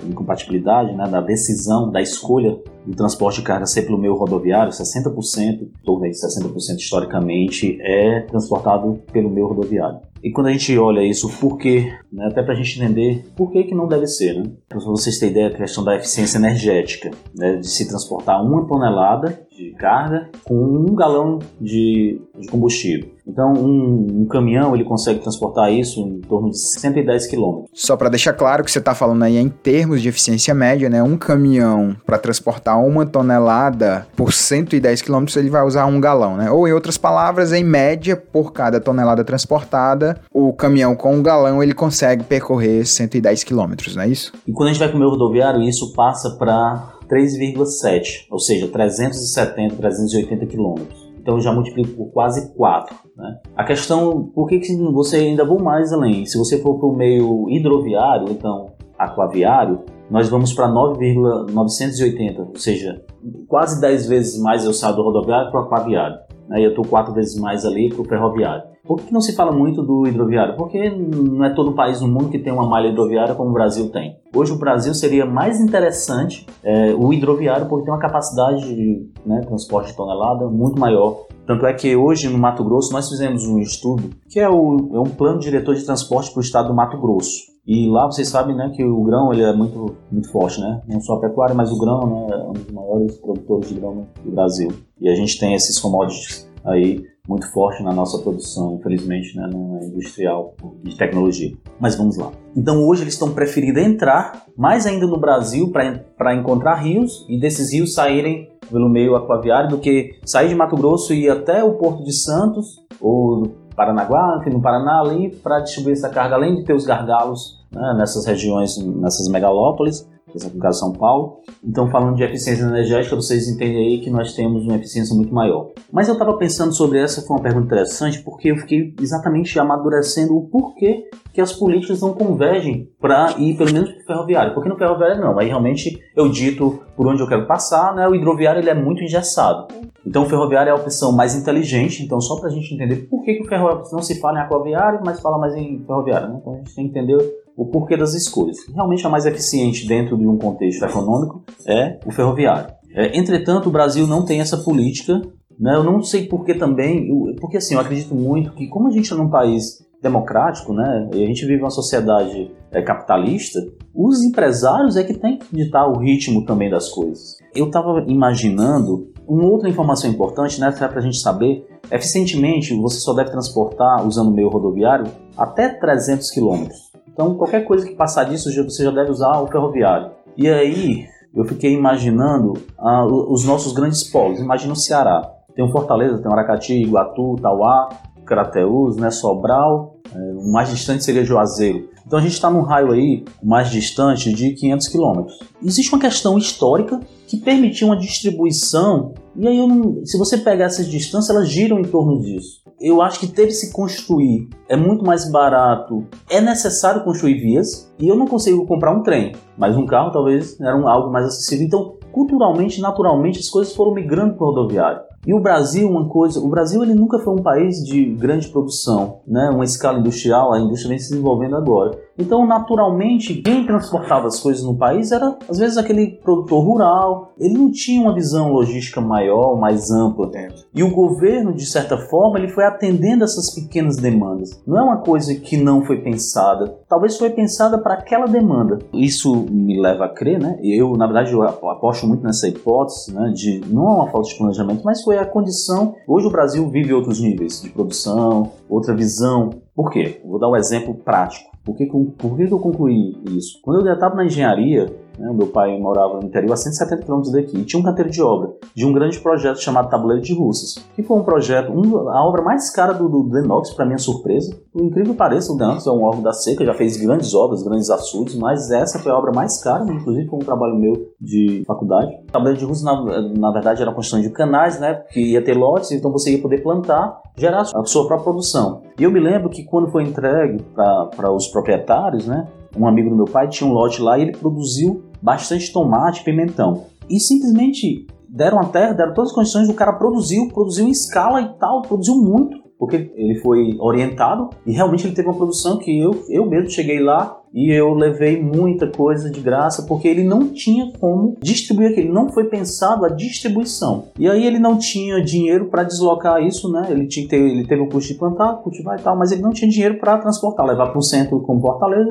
[0.08, 5.62] incompatibilidade, né, da decisão, da escolha do transporte de carga ser pelo meio rodoviário, 60%,
[5.62, 10.00] em torno de 60% historicamente, é transportado pelo meio rodoviário.
[10.22, 11.92] E quando a gente olha isso, por quê?
[12.12, 14.34] Né, até para a gente entender por que, que não deve ser.
[14.34, 14.50] Né?
[14.68, 19.45] Para vocês terem ideia, a questão da eficiência energética, né, de se transportar uma tonelada
[19.56, 23.16] de carga com um galão de, de combustível.
[23.26, 27.64] Então, um, um, caminhão ele consegue transportar isso em torno de 110 km.
[27.72, 31.02] Só para deixar claro que você está falando aí em termos de eficiência média, né?
[31.02, 36.50] Um caminhão para transportar uma tonelada por 110 km ele vai usar um galão, né?
[36.50, 41.62] Ou em outras palavras, em média, por cada tonelada transportada, o caminhão com um galão
[41.62, 44.32] ele consegue percorrer 110 km, não é isso?
[44.46, 48.68] E quando a gente vai para o meu rodoviário, isso passa para 3,7, ou seja,
[48.68, 51.06] 370, 380 quilômetros.
[51.18, 52.94] Então eu já multiplico por quase 4.
[53.16, 53.40] Né?
[53.56, 56.24] A questão, por que, que você ainda vou mais além?
[56.24, 63.04] Se você for para o meio hidroviário, então aquaviário, nós vamos para 9,980, ou seja,
[63.48, 66.16] quase 10 vezes mais eu saio do rodoviário para o aquaviário.
[66.48, 66.60] Né?
[66.60, 68.75] E eu estou 4 vezes mais ali para o ferroviário.
[68.86, 70.56] Por que não se fala muito do hidroviário?
[70.56, 73.90] Porque não é todo país no mundo que tem uma malha hidroviária como o Brasil
[73.90, 74.16] tem.
[74.34, 79.40] Hoje o Brasil seria mais interessante é, o hidroviário porque tem uma capacidade de né,
[79.40, 81.26] transporte de tonelada muito maior.
[81.46, 85.00] Tanto é que hoje no Mato Grosso nós fizemos um estudo que é, o, é
[85.00, 87.56] um plano diretor de transporte para o estado do Mato Grosso.
[87.66, 90.80] E lá vocês sabem né, que o grão ele é muito, muito forte, né?
[90.86, 94.06] não só a pecuária, mas o grão né, é um dos maiores produtores de grão
[94.24, 94.68] do Brasil.
[95.00, 99.84] E a gente tem esses commodities aí muito forte na nossa produção, infelizmente, né, na
[99.84, 101.52] industrial de tecnologia.
[101.80, 102.30] Mas vamos lá.
[102.56, 107.72] Então hoje eles estão preferindo entrar mais ainda no Brasil para encontrar rios e desses
[107.72, 111.74] rios saírem pelo meio aquaviário do que sair de Mato Grosso e ir até o
[111.74, 113.46] Porto de Santos ou
[113.76, 117.94] Paranaguá, enfim, no Paraná ali para distribuir essa carga, além de ter os gargalos né,
[117.98, 120.08] nessas regiões, nessas megalópolis,
[120.44, 121.40] aqui no caso São Paulo.
[121.64, 125.70] Então, falando de eficiência energética, vocês entendem aí que nós temos uma eficiência muito maior.
[125.92, 130.36] Mas eu estava pensando sobre essa, foi uma pergunta interessante, porque eu fiquei exatamente amadurecendo
[130.36, 134.54] o porquê que as políticas não convergem para ir pelo menos para o ferroviário.
[134.54, 138.08] Porque no ferroviário não, aí realmente eu dito por onde eu quero passar, né?
[138.08, 139.68] O hidroviário ele é muito engessado.
[140.06, 143.22] Então o ferroviário é a opção mais inteligente, então só para a gente entender por
[143.24, 146.38] que, que o ferroviário não se fala em aquaviário, mas fala mais em ferroviário, né?
[146.40, 147.18] Então a gente tem que entender
[147.56, 148.58] o porquê das escolhas.
[148.72, 152.74] Realmente a mais eficiente dentro de um contexto econômico é o ferroviário.
[152.94, 155.20] É, entretanto, o Brasil não tem essa política.
[155.58, 155.74] Né?
[155.74, 157.08] Eu não sei por que também,
[157.40, 161.24] porque assim, eu acredito muito que como a gente é num país democrático, né, e
[161.24, 163.60] a gente vive uma sociedade é, capitalista,
[163.94, 167.36] os empresários é que têm que ditar o ritmo também das coisas.
[167.54, 173.14] Eu estava imaginando uma outra informação importante, né, para a gente saber, eficientemente você só
[173.14, 176.85] deve transportar usando o meio rodoviário até 300 quilômetros.
[177.16, 180.10] Então, qualquer coisa que passar disso, você já deve usar o ferroviário.
[180.36, 184.38] E aí, eu fiquei imaginando ah, os nossos grandes polos.
[184.38, 185.22] Imagina o Ceará.
[185.54, 187.88] Tem o Fortaleza, tem o Aracati, Iguatu, Tauá,
[188.26, 189.96] Crateús, né, Sobral.
[190.12, 191.88] É, o mais distante seria Juazeiro.
[192.06, 195.38] Então a gente está num raio aí mais distante de 500 quilômetros.
[195.62, 200.86] Existe uma questão histórica que permitiu uma distribuição, e aí não, se você pegar essas
[200.86, 205.30] distâncias, elas giram em torno disso eu acho que teve se construir é muito mais
[205.30, 206.06] barato.
[206.28, 210.60] É necessário construir vias e eu não consigo comprar um trem, mas um carro talvez
[210.60, 211.66] era um, algo mais acessível.
[211.66, 215.00] Então, culturalmente, naturalmente, as coisas foram migrando para o rodoviário.
[215.26, 219.22] E o Brasil, uma coisa, o Brasil ele nunca foi um país de grande produção,
[219.26, 219.50] né?
[219.50, 221.98] Uma escala industrial, a indústria vem se desenvolvendo agora.
[222.18, 227.32] Então, naturalmente, quem transportava as coisas no país era, às vezes, aquele produtor rural.
[227.38, 230.30] Ele não tinha uma visão logística maior, mais ampla.
[230.74, 234.62] E o governo, de certa forma, ele foi atendendo essas pequenas demandas.
[234.66, 236.78] Não é uma coisa que não foi pensada.
[236.88, 238.78] Talvez foi pensada para aquela demanda.
[238.92, 240.58] Isso me leva a crer, né?
[240.62, 243.30] Eu, na verdade, eu aposto muito nessa hipótese, né?
[243.34, 245.94] De não é uma falta de planejamento, mas foi a condição.
[246.06, 249.50] Hoje o Brasil vive outros níveis de produção, outra visão.
[249.74, 250.20] Por quê?
[250.24, 251.55] Vou dar um exemplo prático.
[251.66, 253.58] Por que, por que eu concluí isso?
[253.60, 254.86] Quando eu estava na engenharia,
[255.18, 258.22] né, meu pai morava no interior a 170 km daqui e tinha um canteiro de
[258.22, 262.26] obra de um grande projeto chamado Tabuleiro de Russas, que foi um projeto, um, a
[262.26, 264.54] obra mais cara do, do Denox, para minha surpresa.
[264.72, 267.62] Por incrível que pareça, o Denox é um órgão da seca, já fez grandes obras,
[267.62, 271.62] grandes açudes, mas essa foi a obra mais cara, inclusive foi um trabalho meu de
[271.66, 272.12] faculdade.
[272.28, 275.56] O Tabuleiro de Russas, na, na verdade, era construção de canais, né, que ia ter
[275.56, 278.82] lotes, então você ia poder plantar, gerar a sua própria produção.
[278.98, 282.46] E eu me lembro que quando foi entregue para os proprietários, né,
[282.76, 286.86] um amigo do meu pai tinha um lote lá e ele produziu bastante tomate, pimentão.
[287.08, 291.40] E simplesmente deram a terra, deram todas as condições, o cara produziu, produziu em escala
[291.40, 295.98] e tal, produziu muito, porque ele foi orientado e realmente ele teve uma produção que
[295.98, 300.48] eu, eu mesmo cheguei lá e eu levei muita coisa de graça porque ele não
[300.48, 304.08] tinha como distribuir aquilo, não foi pensado a distribuição.
[304.18, 306.86] E aí ele não tinha dinheiro para deslocar isso, né?
[306.90, 309.70] Ele tinha ele teve o custo de plantar, cultivar e tal, mas ele não tinha
[309.70, 312.10] dinheiro para transportar, levar para um centro como Fortaleza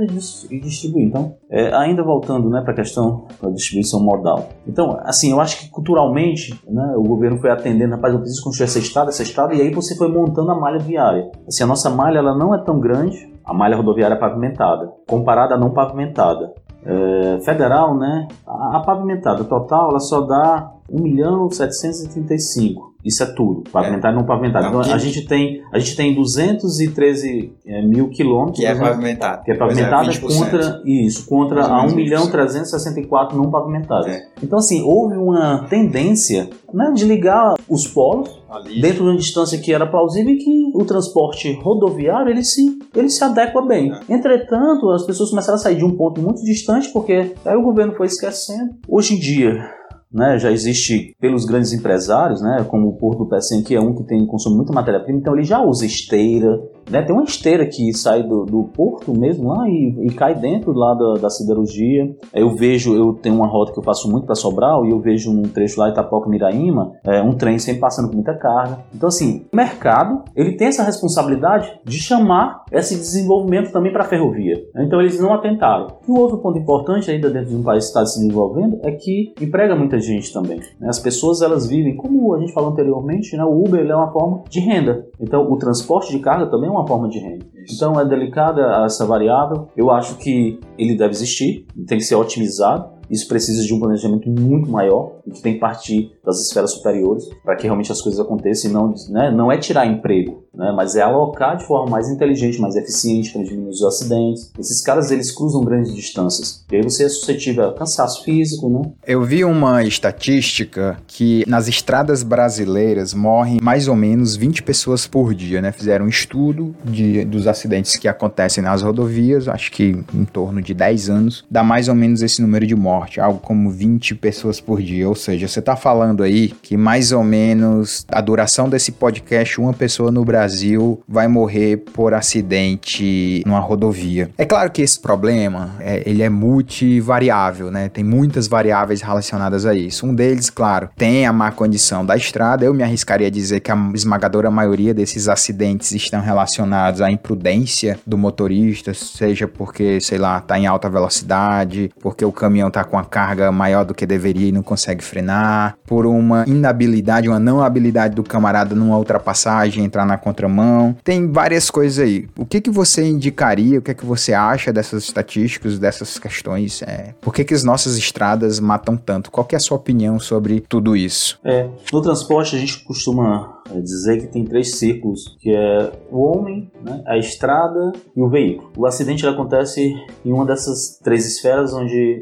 [0.50, 1.06] e, distribuir.
[1.06, 4.50] Então, é, ainda voltando, né, para a questão da distribuição modal.
[4.68, 8.66] Então, assim, eu acho que culturalmente, né, o governo foi atendendo, rapaz, eu preciso construir
[8.66, 11.30] essa estrada, essa estrada, e aí você foi montando a malha viária.
[11.48, 15.58] Assim, a nossa malha ela não é tão grande, a malha rodoviária pavimentada, comparada a
[15.58, 16.54] não pavimentada.
[16.88, 18.28] É, federal, né?
[18.46, 22.95] A, a, pavimentada total ela só dá 1 milhão 735.
[23.06, 24.18] Isso é tudo, pavimentado é.
[24.18, 24.68] e não pavimentado.
[24.68, 28.60] Então, a gente tem a gente tem 213 é, mil quilômetros.
[28.60, 29.44] Que é pavimentado.
[29.44, 34.08] Que é pavimentado é contra isso, contra a 1 milhão 364 não pavimentados.
[34.08, 34.28] É.
[34.42, 38.82] Então assim, houve uma tendência né, de ligar os polos Ali.
[38.82, 43.10] dentro de uma distância que era plausível e que o transporte rodoviário ele se, ele
[43.10, 43.94] se adequa bem.
[43.94, 44.14] É.
[44.14, 47.94] Entretanto, as pessoas começaram a sair de um ponto muito distante porque aí o governo
[47.94, 48.72] foi esquecendo.
[48.88, 49.70] Hoje em dia,
[50.16, 53.94] né, já existe pelos grandes empresários, né, como o Porto do Pecém, que é um
[53.94, 56.58] que tem consome muita matéria-prima, então ele já usa esteira,
[56.90, 60.72] né, tem uma esteira que sai do, do porto mesmo lá e, e cai dentro
[60.72, 62.16] lá da, da, siderurgia.
[62.34, 65.34] Eu vejo, eu tenho uma rota que eu faço muito para Sobral e eu vejo
[65.34, 68.86] num trecho lá Itapoca Miraíma, é, um trem sempre passando com muita carga.
[68.94, 74.08] Então assim, o mercado ele tem essa responsabilidade de chamar esse desenvolvimento também para a
[74.08, 74.64] ferrovia.
[74.78, 75.88] Então eles não atentaram.
[76.08, 78.92] E o outro ponto importante ainda dentro de um país que está se desenvolvendo é
[78.92, 80.60] que emprega muita gente também.
[80.80, 80.88] Né?
[80.88, 83.44] As pessoas elas vivem, como a gente falou anteriormente, né?
[83.44, 85.08] o Uber é uma forma de renda.
[85.20, 87.46] Então o transporte de carga também é uma forma de renda.
[87.56, 87.76] Isso.
[87.76, 89.68] Então é delicada essa variável.
[89.76, 92.96] Eu acho que ele deve existir, tem que ser otimizado.
[93.10, 97.26] Isso precisa de um planejamento muito maior e que tem que partir das esferas superiores
[97.44, 100.96] para que realmente as coisas aconteçam e não, né, não é tirar emprego, né, mas
[100.96, 104.52] é alocar de forma mais inteligente, mais eficiente para diminuir os acidentes.
[104.58, 108.92] Esses caras eles cruzam grandes distâncias e aí você é suscetível a cansaço físico, né?
[109.06, 115.34] Eu vi uma estatística que nas estradas brasileiras morrem mais ou menos 20 pessoas por
[115.34, 115.72] dia, né?
[115.72, 120.74] Fizeram um estudo de, dos acidentes que acontecem nas rodovias, acho que em torno de
[120.74, 124.82] 10 anos, dá mais ou menos esse número de morte, algo como 20 pessoas por
[124.82, 129.60] dia, ou seja, você está falando aí que mais ou menos a duração desse podcast,
[129.60, 134.30] uma pessoa no Brasil vai morrer por acidente numa rodovia.
[134.38, 137.90] É claro que esse problema, é, ele é multivariável, né?
[137.90, 140.06] Tem muitas variáveis relacionadas a isso.
[140.06, 142.66] Um deles, claro, tem a má condição da estrada.
[142.66, 148.00] Eu me arriscaria a dizer que a esmagadora maioria desses acidentes estão relacionados à imprudência
[148.06, 152.98] do motorista, seja porque, sei lá, tá em alta velocidade, porque o caminhão tá com
[152.98, 157.62] a carga maior do que deveria e não consegue frear, por uma inabilidade, uma não
[157.62, 160.96] habilidade do camarada numa ultrapassagem, entrar na contramão.
[161.04, 162.28] Tem várias coisas aí.
[162.38, 166.82] O que que você indicaria, o que é que você acha dessas estatísticas, dessas questões?
[166.82, 169.32] É, por que que as nossas estradas matam tanto?
[169.32, 171.40] Qual é a sua opinião sobre tudo isso?
[171.44, 176.22] É, no transporte a gente costuma é dizer que tem três círculos, que é o
[176.22, 178.72] homem, né, a estrada e o veículo.
[178.78, 179.94] O acidente acontece
[180.24, 182.22] em uma dessas três esferas onde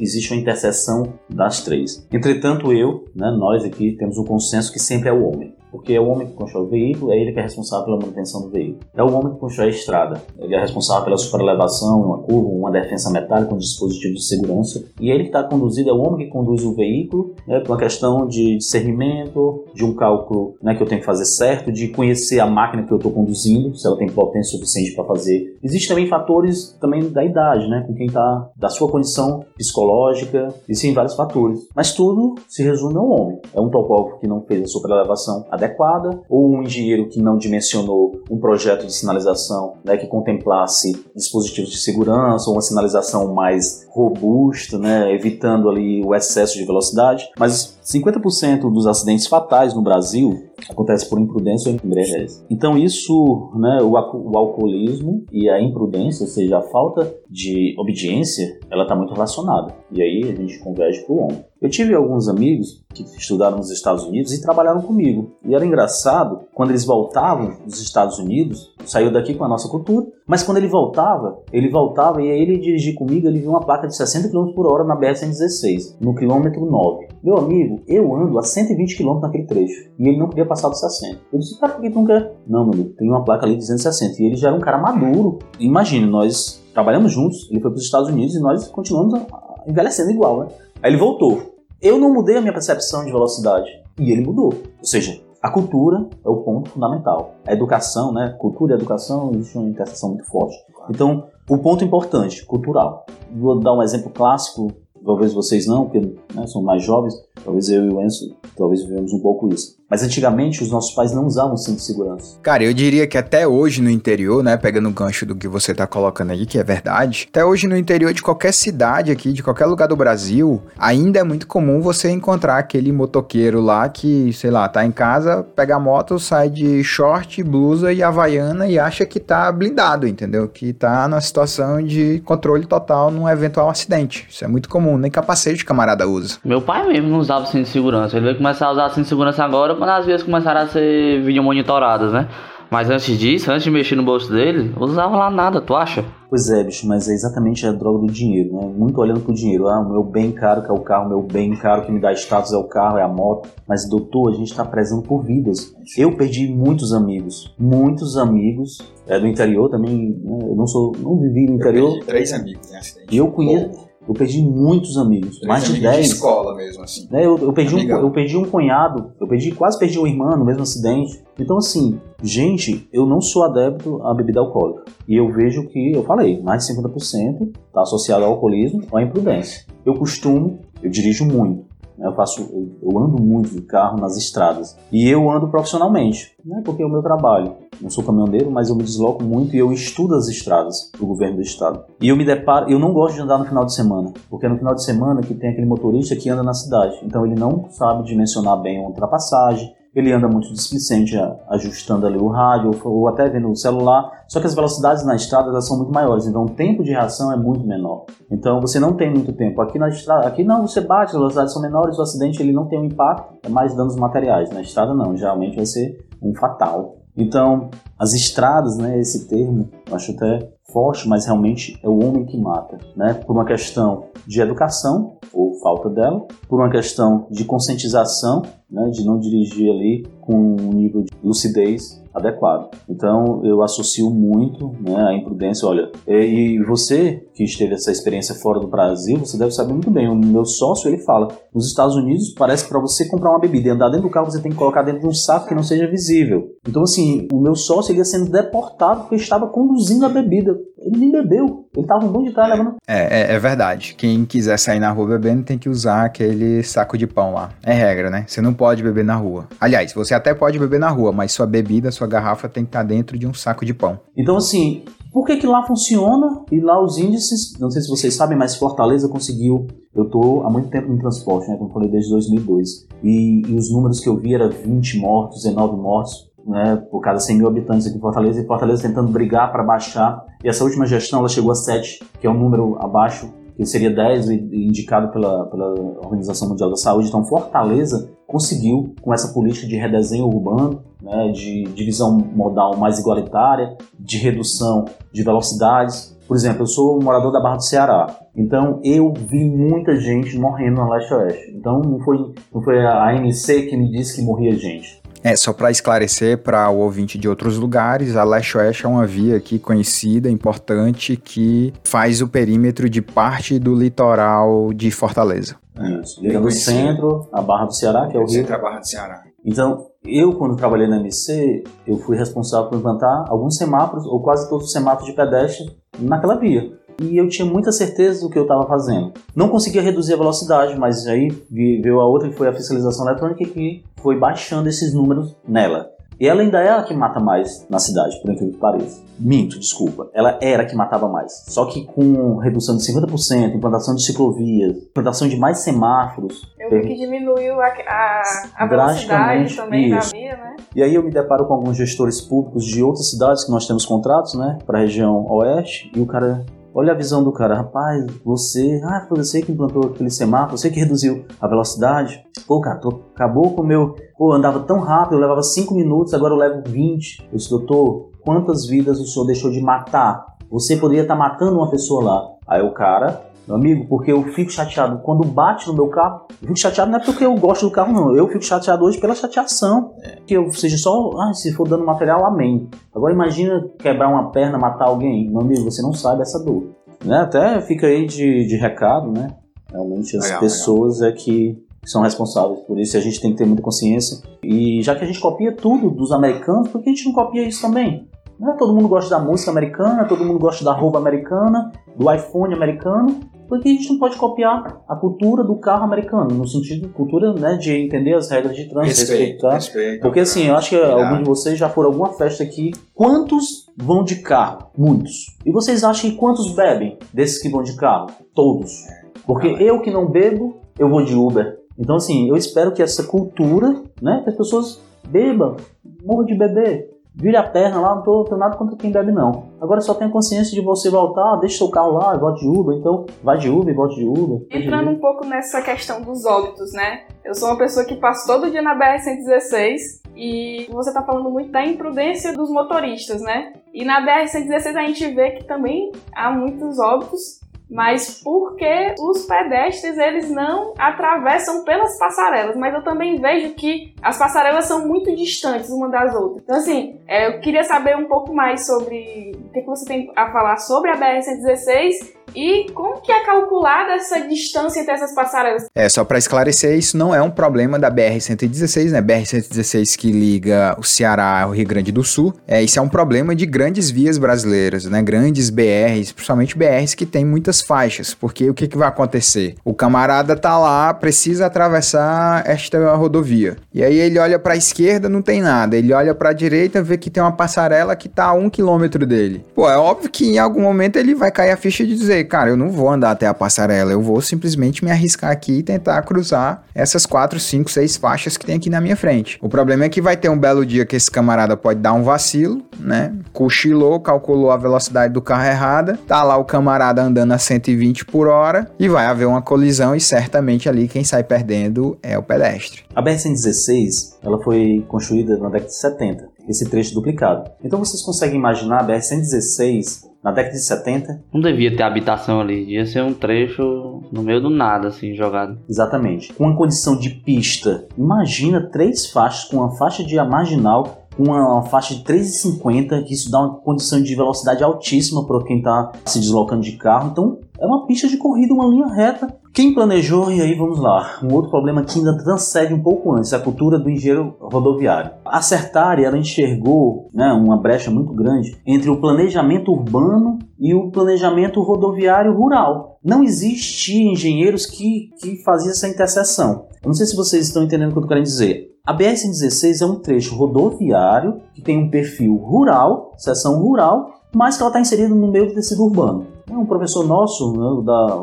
[0.00, 2.06] existe uma interseção das três.
[2.12, 6.00] Entretanto, eu, né, nós aqui temos um consenso que sempre é o homem porque é
[6.00, 8.80] o homem que constrói o veículo, é ele que é responsável pela manutenção do veículo.
[8.94, 12.70] É o homem que constrói a estrada, ele é responsável pela superelevação, uma curva, uma
[12.70, 16.32] defesa metálica, um dispositivo de segurança, e ele que está conduzido, é o homem que
[16.32, 20.86] conduz o veículo, né, por uma questão de discernimento, de um cálculo né, que eu
[20.86, 24.08] tenho que fazer certo, de conhecer a máquina que eu estou conduzindo, se ela tem
[24.08, 25.58] potência suficiente para fazer.
[25.62, 30.94] Existem também fatores também da idade, né, com quem está, da sua condição psicológica, existem
[30.94, 31.68] vários fatores.
[31.76, 33.38] Mas tudo se resume ao homem.
[33.52, 37.36] É um topógrafo que não fez a superelevação adequada adequada, ou um engenheiro que não
[37.36, 43.86] dimensionou um projeto de sinalização né, que contemplasse dispositivos de segurança, ou uma sinalização mais
[43.90, 47.28] robusta, né, evitando ali o excesso de velocidade.
[47.38, 52.44] Mas 50% dos acidentes fatais no Brasil acontece por imprudência ou embriaguez.
[52.50, 58.58] Então isso, né, o, o, alcoolismo e a imprudência, ou seja, a falta de obediência,
[58.70, 59.74] ela está muito relacionada.
[59.92, 61.44] E aí a gente converge para o homem.
[61.60, 65.36] Eu tive alguns amigos que estudaram nos Estados Unidos e trabalharam comigo.
[65.44, 70.06] E era engraçado, quando eles voltavam dos Estados Unidos, saiu daqui com a nossa cultura,
[70.26, 73.86] mas quando ele voltava, ele voltava e aí ele dirigir comigo, ele viu uma placa
[73.86, 77.08] de 60 km por hora na BR-116, no quilômetro 9.
[77.22, 80.80] Meu amigo, eu ando a 120 km naquele trecho e ele não podia passar dos
[80.80, 81.20] 60.
[81.32, 82.34] Eu disse, cara, por que tu não quer?
[82.46, 84.22] Não, meu amigo, tem uma placa ali de 260.
[84.22, 85.38] E ele já era um cara maduro.
[85.58, 89.20] Imagine, nós trabalhamos juntos, ele foi para os Estados Unidos e nós continuamos
[89.66, 90.48] envelhecendo igual, né?
[90.82, 91.54] Aí ele voltou.
[91.80, 94.52] Eu não mudei a minha percepção de velocidade e ele mudou.
[94.78, 97.34] Ou seja, a cultura é o ponto fundamental.
[97.46, 98.34] A educação, né?
[98.38, 100.56] Cultura e educação existe uma interseção muito forte.
[100.90, 103.06] Então, o ponto importante, cultural.
[103.32, 104.72] Vou dar um exemplo clássico,
[105.06, 106.00] talvez vocês não, porque
[106.34, 109.76] né, são mais jovens, talvez eu e o Enzo, talvez vivemos um pouco isso.
[109.88, 112.38] Mas antigamente os nossos pais não usavam cinto de segurança.
[112.42, 115.72] Cara, eu diria que até hoje no interior, né, pegando o gancho do que você
[115.72, 119.44] tá colocando aí, que é verdade, até hoje no interior de qualquer cidade aqui, de
[119.44, 124.50] qualquer lugar do Brasil, ainda é muito comum você encontrar aquele motoqueiro lá que, sei
[124.50, 129.06] lá, tá em casa, pega a moto, sai de short, blusa e havaiana e acha
[129.06, 130.48] que tá blindado, entendeu?
[130.48, 134.26] Que tá na situação de controle total num eventual acidente.
[134.28, 136.38] Isso é muito comum, nem capacete o camarada usa.
[136.44, 139.08] Meu pai mesmo não usava cinto de segurança, ele vai começar a usar cinto de
[139.08, 142.28] segurança agora quando as vezes começaram a ser vídeo monitoradas, né?
[142.70, 146.04] Mas antes disso, antes de mexer no bolso dele, eu usava lá nada, tu acha?
[146.28, 148.72] Pois é, bicho, mas é exatamente a droga do dinheiro, né?
[148.76, 149.68] Muito olhando pro dinheiro.
[149.68, 152.00] Ah, o meu bem caro que é o carro, o meu bem caro que me
[152.00, 153.48] dá status é o carro, é a moto.
[153.68, 155.72] Mas, doutor, a gente tá prezando por vidas.
[155.96, 160.10] Eu perdi muitos amigos, muitos amigos é, do interior também.
[160.10, 160.38] Né?
[160.50, 161.86] Eu não sou, não vivi no interior.
[161.86, 162.80] Eu perdi três amigos, né?
[163.10, 163.85] E eu conheço.
[164.08, 165.96] Eu perdi muitos amigos, mais de 10.
[165.96, 167.08] De escola mesmo, assim.
[167.10, 167.26] Né?
[167.26, 170.44] Eu, eu, perdi um, eu perdi um cunhado, eu perdi, quase perdi uma irmã no
[170.44, 171.22] mesmo acidente.
[171.38, 174.84] Então, assim, gente, eu não sou adepto à bebida alcoólica.
[175.08, 179.02] E eu vejo que, eu falei, mais de 50% está associado ao alcoolismo ou à
[179.02, 179.66] imprudência.
[179.84, 181.65] Eu costumo, eu dirijo muito.
[181.98, 182.06] Né?
[182.06, 182.40] Eu faço,
[182.82, 186.62] eu, ando muito de carro nas estradas e eu ando profissionalmente, né?
[186.64, 187.54] Porque é o meu trabalho.
[187.80, 191.36] Não sou caminhoneiro, mas eu me desloco muito e eu estudo as estradas do governo
[191.36, 191.84] do estado.
[192.00, 194.48] E eu me deparo, eu não gosto de andar no final de semana, porque é
[194.48, 197.68] no final de semana que tem aquele motorista que anda na cidade, então ele não
[197.70, 201.16] sabe dimensionar bem a ultrapassagem, ele anda muito displicente
[201.48, 205.58] ajustando ali o rádio ou, até vendo o celular, só que as velocidades na estrada
[205.62, 208.04] são muito maiores, então o tempo de reação é muito menor.
[208.30, 209.58] Então você não tem muito tempo.
[209.62, 212.66] Aqui na estrada, aqui não, você bate, as velocidades são menores, o acidente ele não
[212.66, 214.50] tem um impacto, é mais danos materiais.
[214.50, 217.05] Na estrada não, geralmente vai ser um fatal.
[217.16, 222.36] Então, as estradas, né, esse termo, acho até forte, mas realmente é o homem que
[222.36, 223.14] mata, né?
[223.14, 229.04] Por uma questão de educação ou falta dela, por uma questão de conscientização, né, de
[229.04, 232.70] não dirigir ali com um nível de lucidez adequado.
[232.88, 235.68] Então eu associo muito né, a imprudência.
[235.68, 240.08] Olha, e você que esteve essa experiência fora do Brasil, você deve saber muito bem.
[240.08, 243.68] O meu sócio ele fala: nos Estados Unidos parece que para você comprar uma bebida
[243.68, 245.62] e andar dentro do carro você tem que colocar dentro de um saco que não
[245.62, 246.48] seja visível.
[246.66, 250.56] Então assim, o meu sócio ele ia sendo deportado porque estava conduzindo a bebida.
[250.86, 251.66] Ele nem bebeu.
[251.74, 252.76] Ele estava um bom de trás levando.
[252.86, 253.96] É, é, é, verdade.
[253.98, 257.50] Quem quiser sair na rua bebendo tem que usar aquele saco de pão lá.
[257.64, 258.24] É regra, né?
[258.28, 259.48] Você não pode beber na rua.
[259.60, 262.84] Aliás, você até pode beber na rua, mas sua bebida, sua garrafa tem que estar
[262.84, 263.98] dentro de um saco de pão.
[264.16, 268.14] Então, assim, por que, que lá funciona e lá os índices, não sei se vocês
[268.14, 269.66] sabem, mas Fortaleza conseguiu.
[269.92, 271.56] Eu tô há muito tempo no transporte, né?
[271.56, 272.86] Como eu falei, desde 2002.
[273.02, 277.18] E, e os números que eu vi eram 20 mortos, 19 mortos né, por cada
[277.18, 280.24] 100 mil habitantes aqui em Fortaleza, e Fortaleza tentando brigar para baixar.
[280.44, 283.90] E essa última gestão ela chegou a 7, que é um número abaixo, que seria
[283.90, 285.70] 10 indicado pela, pela
[286.04, 287.08] Organização Mundial da Saúde.
[287.08, 293.76] Então Fortaleza conseguiu, com essa política de redesenho urbano, né, de divisão modal mais igualitária,
[293.98, 296.16] de redução de velocidades.
[296.28, 300.76] Por exemplo, eu sou morador da Barra do Ceará, então eu vi muita gente morrendo
[300.76, 301.52] na Leste-Oeste.
[301.56, 305.00] Então não foi, não foi a ANC que me disse que morria gente.
[305.22, 309.36] É, só para esclarecer para o ouvinte de outros lugares, a leste-oeste é uma via
[309.36, 315.56] aqui conhecida, importante, que faz o perímetro de parte do litoral de Fortaleza.
[316.02, 318.30] Isso, liga no centro, a Barra do Ceará, que é o Rio.
[318.30, 319.22] Centro, a Barra do Ceará.
[319.44, 324.48] Então, eu, quando trabalhei na MC, eu fui responsável por implantar alguns semáforos, ou quase
[324.48, 325.66] todos os semáforos de pedestre,
[325.98, 329.12] naquela via e eu tinha muita certeza do que eu estava fazendo.
[329.34, 333.44] Não conseguia reduzir a velocidade, mas aí veio a outra que foi a fiscalização eletrônica
[333.44, 335.96] que foi baixando esses números nela.
[336.18, 339.02] E ela ainda é a que mata mais na cidade, por incrível que pareça.
[339.18, 340.08] Minto, desculpa.
[340.14, 341.44] Ela era a que matava mais.
[341.48, 346.42] Só que com redução de 50%, implantação de ciclovias, implantação de mais semáforos.
[346.58, 348.22] Eu vi que diminuiu a, a,
[348.56, 350.12] a velocidade também isso.
[350.12, 350.56] da via, né?
[350.74, 353.84] E aí eu me deparo com alguns gestores públicos de outras cidades que nós temos
[353.84, 354.58] contratos, né?
[354.66, 355.92] Para a região oeste.
[355.94, 356.46] E o cara
[356.78, 360.68] Olha a visão do cara, rapaz, você, ah, foi você que implantou aquele semáforo, você
[360.68, 362.22] que reduziu a velocidade.
[362.46, 363.94] Pô, cara, tô, acabou com o meu.
[364.18, 367.28] Pô, andava tão rápido, eu levava 5 minutos, agora eu levo 20.
[367.32, 370.36] Eu disse, doutor, quantas vidas o senhor deixou de matar?
[370.50, 372.28] Você poderia estar matando uma pessoa lá.
[372.46, 376.26] Aí o cara meu amigo, porque eu fico chateado quando bate no meu carro.
[376.42, 378.16] Eu fico chateado não é porque eu gosto do carro, não.
[378.16, 379.92] Eu fico chateado hoje pela chateação.
[380.26, 382.68] Que eu seja só, ah, se for dando material, amém.
[382.94, 385.30] Agora imagina quebrar uma perna, matar alguém.
[385.30, 386.70] Meu amigo, você não sabe essa dor.
[387.04, 387.18] Né?
[387.18, 389.28] Até fica aí de, de recado, né?
[389.70, 391.14] Realmente as legal, pessoas legal.
[391.14, 394.18] é que são responsáveis por isso e a gente tem que ter muita consciência.
[394.42, 397.46] E já que a gente copia tudo dos americanos, por que a gente não copia
[397.46, 398.08] isso também?
[398.38, 398.54] Né?
[398.58, 403.20] Todo mundo gosta da música americana, todo mundo gosta da roupa americana, do iPhone americano.
[403.48, 407.32] Porque a gente não pode copiar a cultura do carro americano, no sentido de cultura
[407.32, 410.02] né, de entender as regras de trânsito, respeito, respeitar.
[410.02, 412.72] Porque assim, eu acho que alguns de vocês já foram a alguma festa aqui.
[412.94, 414.70] Quantos vão de carro?
[414.76, 415.36] Muitos.
[415.44, 418.08] E vocês acham que quantos bebem desses que vão de carro?
[418.34, 418.84] Todos.
[419.26, 421.58] Porque eu que não bebo, eu vou de Uber.
[421.78, 425.56] Então assim, eu espero que essa cultura, né, que as pessoas bebam,
[426.04, 429.46] morram de beber vire a perna lá, não tô, tô nada contra quem bebe não.
[429.60, 433.06] Agora só tenha consciência de você voltar, deixa seu carro lá volte de Uber, então
[433.22, 434.46] vai de Uber volte de Uber.
[434.50, 437.04] Entrando um pouco nessa questão dos óbitos, né?
[437.24, 439.78] Eu sou uma pessoa que passa todo dia na BR-116
[440.14, 443.54] e você tá falando muito da imprudência dos motoristas, né?
[443.72, 447.40] E na BR-116 a gente vê que também há muitos óbitos
[447.70, 452.56] mas porque os pedestres eles não atravessam pelas passarelas.
[452.56, 456.42] Mas eu também vejo que as passarelas são muito distantes uma das outras.
[456.42, 460.30] Então, assim, é, eu queria saber um pouco mais sobre o que, você tem a
[460.30, 465.66] falar sobre a BR-116 E como que é calculada essa distância entre essas passarelas?
[465.74, 469.00] É, só para esclarecer, isso não é um problema da BR-116, né?
[469.00, 472.34] BR-116 que liga o Ceará ao Rio Grande do Sul.
[472.46, 475.02] É, isso é um problema de grandes vias brasileiras, né?
[475.02, 478.14] Grandes BRs, principalmente BRs que tem muitas faixas.
[478.14, 479.54] Porque o que, que vai acontecer?
[479.64, 483.56] O camarada tá lá, precisa atravessar esta rodovia.
[483.72, 485.76] E aí ele olha para a esquerda, não tem nada.
[485.76, 489.06] Ele olha para a direita, vê que tem uma passarela que tá a um quilômetro
[489.06, 489.44] dele.
[489.54, 492.50] Pô, é óbvio que em algum momento ele vai cair a ficha de dizer, cara,
[492.50, 496.00] eu não vou andar até a passarela, eu vou simplesmente me arriscar aqui e tentar
[496.02, 499.38] cruzar essas quatro, cinco, seis faixas que tem aqui na minha frente.
[499.40, 502.02] O problema é que vai ter um belo dia que esse camarada pode dar um
[502.02, 503.12] vacilo, né?
[503.32, 508.28] Cochilou, calculou a velocidade do carro errada, tá lá o camarada andando a 120 por
[508.28, 512.82] hora e vai haver uma colisão e certamente ali quem sai perdendo é o pedestre.
[512.94, 517.50] A BR-116, ela foi construída na década de 70, esse trecho duplicado.
[517.62, 521.24] Então vocês conseguem imaginar a BR-116 na década de 70?
[521.32, 525.58] Não devia ter habitação ali, devia ser um trecho no meio do nada, assim, jogado.
[525.68, 526.32] Exatamente.
[526.32, 531.94] Com uma condição de pista, imagina três faixas com uma faixa de marginal uma faixa
[531.94, 536.62] de 3,50, que isso dá uma condição de velocidade altíssima para quem está se deslocando
[536.62, 537.10] de carro.
[537.10, 539.34] Então, é uma pista de corrida, uma linha reta.
[539.52, 543.32] Quem planejou, e aí vamos lá, um outro problema que ainda transcende um pouco antes,
[543.32, 545.12] a cultura do engenheiro rodoviário.
[545.24, 550.90] A Certare, ela enxergou né, uma brecha muito grande entre o planejamento urbano e o
[550.90, 552.98] planejamento rodoviário rural.
[553.02, 556.66] Não existia engenheiros que, que faziam essa interseção.
[556.82, 558.76] Eu não sei se vocês estão entendendo o que eu querendo dizer.
[558.86, 564.62] A BR-116 é um trecho rodoviário que tem um perfil rural, seção rural, mas que
[564.62, 566.26] ela está inserida no meio do tecido urbano.
[566.50, 568.22] Um professor nosso, né, da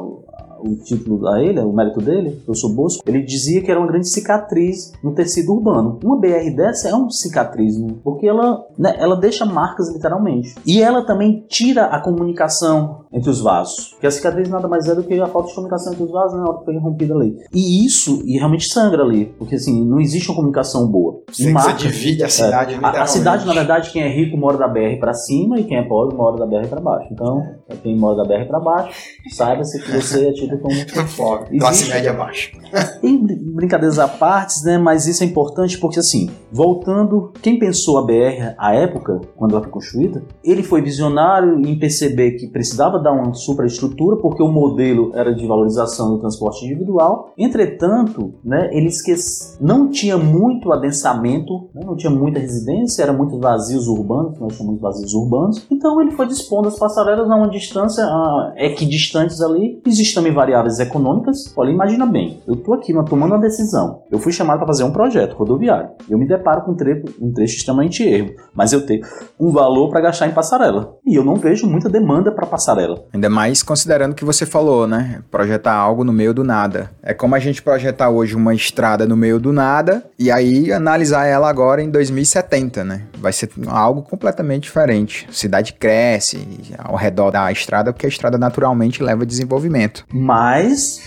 [0.63, 4.07] o título a ele, o mérito dele, professor Bosco, ele dizia que era uma grande
[4.07, 5.99] cicatriz no tecido urbano.
[6.03, 7.93] Uma BR dessa é uma cicatriz, né?
[8.03, 10.55] porque ela, né, ela deixa marcas literalmente.
[10.65, 13.89] E ela também tira a comunicação entre os vasos.
[13.91, 16.37] Porque a cicatriz nada mais é do que a falta de comunicação entre os vasos,
[16.37, 16.43] né?
[16.45, 17.37] A hora que foi rompida ali.
[17.53, 19.25] E isso, e realmente sangra ali.
[19.37, 21.21] Porque assim, não existe uma comunicação boa.
[21.31, 22.73] Você, marca, você divide a cidade.
[22.73, 25.63] É, a, a, cidade, na verdade, quem é rico mora da BR para cima e
[25.63, 27.07] quem é pobre mora da BR para baixo.
[27.11, 27.43] Então,
[27.83, 28.93] quem mora da BR para baixo,
[29.29, 30.75] saiba-se que você é tido como
[31.15, 31.57] pobre.
[31.57, 32.51] Classe média baixa.
[33.01, 33.17] Tem
[33.53, 34.77] brincadeiras à parte, né?
[34.77, 39.61] Mas isso é importante porque, assim, voltando, quem pensou a BR à época, quando ela
[39.61, 45.11] foi construída, ele foi visionário em perceber que precisava dar uma superestrutura, porque o modelo
[45.13, 47.33] era de valorização do transporte individual.
[47.37, 53.39] Entretanto, né, ele esquece, não tinha muito adensamento, né, não tinha muita residência, eram muitos
[53.39, 55.67] vazios urbanos, nós chamamos de vazios urbanos.
[55.71, 59.81] Então ele foi dispondo as passarelas a uma distância uh, equidistantes ali.
[59.85, 61.53] Existem também variáveis econômicas.
[61.55, 64.03] Olha, imagina bem, eu estou aqui tomando uma decisão.
[64.11, 65.91] Eu fui chamado para fazer um projeto rodoviário.
[66.09, 69.01] Eu me deparo com um trecho, um trecho extremamente erro, mas eu tenho
[69.39, 70.95] um valor para gastar em passarela.
[71.05, 73.05] E eu não vejo muita demanda para passarela.
[73.13, 75.21] Ainda mais considerando que você falou, né?
[75.31, 76.91] Projetar algo no meio do nada.
[77.01, 81.25] É como a gente projetar hoje uma estrada no meio do nada e aí analisar
[81.25, 83.03] ela agora em 2070, né?
[83.17, 85.25] Vai ser algo completamente diferente.
[85.29, 86.45] A cidade cresce
[86.77, 90.05] ao redor da estrada porque a estrada naturalmente leva desenvolvimento.
[90.11, 90.32] Mas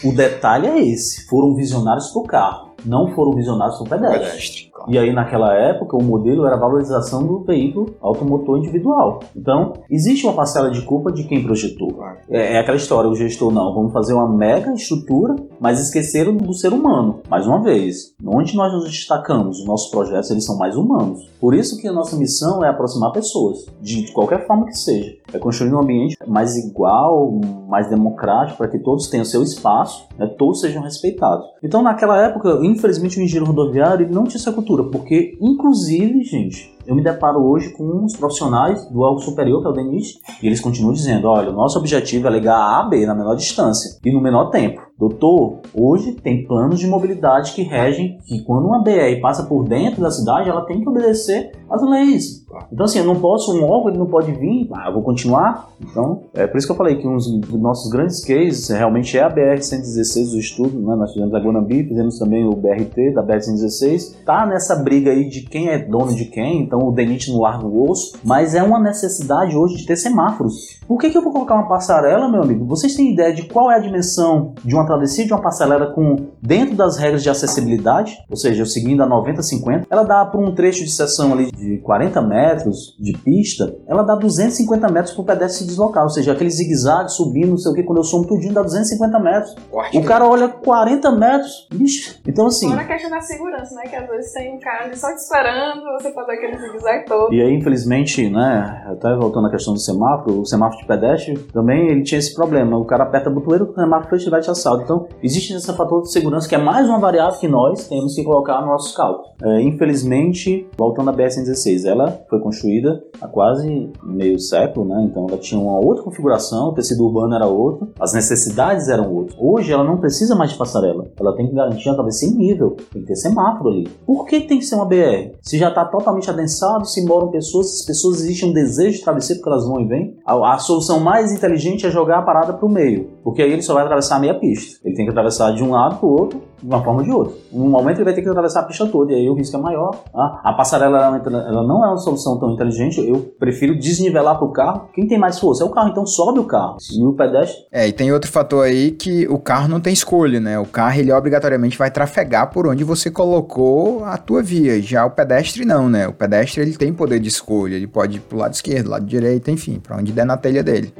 [0.04, 4.18] o detalhe é esse: foram visionários do carro, não foram visionários do pedestre.
[4.18, 4.66] pedestre.
[4.88, 9.20] E aí, naquela época, o modelo era a valorização do veículo automotor individual.
[9.34, 11.98] Então, existe uma parcela de culpa de quem projetou.
[12.28, 16.52] É, é, aquela história, o gestor não, vamos fazer uma mega estrutura, mas esqueceram do
[16.54, 17.20] ser humano.
[17.28, 19.58] Mais uma vez, onde nós nos destacamos?
[19.58, 21.28] Os nossos projetos, eles são mais humanos.
[21.40, 25.16] Por isso que a nossa missão é aproximar pessoas, de qualquer forma que seja.
[25.32, 27.32] É construir um ambiente mais igual,
[27.68, 31.46] mais democrático, para que todos tenham seu espaço, né, todos sejam respeitados.
[31.62, 36.94] Então, naquela época, infelizmente, o engenheiro rodoviário não tinha essa cultura porque, inclusive, gente, eu
[36.94, 40.60] me deparo hoje com os profissionais do algo superior, que é o DENIS, e eles
[40.60, 44.12] continuam dizendo: olha, o nosso objetivo é ligar A a B na menor distância e
[44.12, 44.80] no menor tempo.
[44.98, 50.00] Doutor, hoje tem planos de mobilidade que regem que quando uma BR passa por dentro
[50.00, 52.46] da cidade, ela tem que obedecer às leis.
[52.72, 55.68] Então, assim, eu não posso, um órgão ele não pode vir, ah, eu vou continuar.
[55.80, 59.22] Então, é por isso que eu falei que um dos nossos grandes cases realmente é
[59.22, 60.94] a BR-116, o estudo, né?
[60.96, 64.24] Nós fizemos a Guanambi, fizemos também o BRT da BR-116.
[64.24, 67.66] Tá nessa briga aí de quem é dono de quem, então o DENIT não larga
[67.66, 70.80] o osso, mas é uma necessidade hoje de ter semáforos.
[70.86, 72.64] Por que, que eu vou colocar uma passarela, meu amigo?
[72.64, 76.16] Vocês têm ideia de qual é a dimensão de uma travessia de uma passarela com
[76.40, 80.84] dentro das regras de acessibilidade, ou seja, seguindo a 90-50, ela dá para um trecho
[80.84, 85.58] de seção ali de 40 metros de pista, ela dá 250 metros para o pedestre
[85.60, 88.52] se deslocar, ou seja, aquele zigue-zague subindo, não sei o que, quando eu somo tudinho
[88.52, 89.54] dá 250 metros.
[89.94, 92.20] O cara olha 40 metros, bicho.
[92.26, 92.68] Então assim.
[92.68, 93.82] Fora a questão da segurança, né?
[93.84, 97.32] Que às vezes tem um cara ali só te esperando, você fazer aquele zigue-zague todo.
[97.32, 101.88] E aí, infelizmente, né, até voltando à questão do semáforo, o semáforo de pedestre também
[101.88, 102.78] ele tinha esse problema.
[102.78, 104.82] O cara aperta a botoeira, o semáforo vai te assalto.
[104.82, 108.22] Então, existe esse fator de segurança que é mais uma variável que nós temos que
[108.24, 109.28] colocar no nosso cálculo.
[109.42, 111.12] É, infelizmente, voltando à
[111.46, 115.06] BS-116, ela foi construída há quase meio século, né?
[115.10, 119.38] Então, ela tinha uma outra configuração, o tecido urbano era outro, as necessidades eram outras.
[119.40, 121.06] Hoje, ela não precisa mais de passarela.
[121.18, 123.88] Ela tem que garantir uma travessia em nível, tem que ter semáforo ali.
[124.04, 125.32] Por que tem que ser uma BR?
[125.42, 129.04] Se já está totalmente adensado, se moram pessoas, se as pessoas existem um desejo de
[129.04, 132.52] travessia porque elas vão e vêm, a, a solução mais inteligente é jogar a parada
[132.52, 134.80] para o meio, porque aí ele só vai atravessar a meia pista.
[134.84, 137.12] Ele tem que atravessar de um lado para o outro, de uma forma ou de
[137.12, 137.34] outra.
[137.52, 139.60] Um momento ele vai ter que atravessar a pista toda, e aí o risco é
[139.60, 139.90] maior.
[140.12, 140.40] Tá?
[140.42, 144.88] A passarela ela não é uma solução tão inteligente, eu prefiro desnivelar para o carro.
[144.92, 146.76] Quem tem mais força é o carro, então sobe o carro.
[146.92, 147.64] E o pedestre.
[147.72, 150.58] É, e tem outro fator aí que o carro não tem escolha, né?
[150.58, 154.80] O carro ele obrigatoriamente vai trafegar por onde você colocou a tua via.
[154.80, 156.08] Já o pedestre não, né?
[156.08, 159.50] O pedestre ele tem poder de escolha, ele pode ir pro lado esquerdo, lado direito,
[159.50, 160.92] enfim, para onde der na telha dele.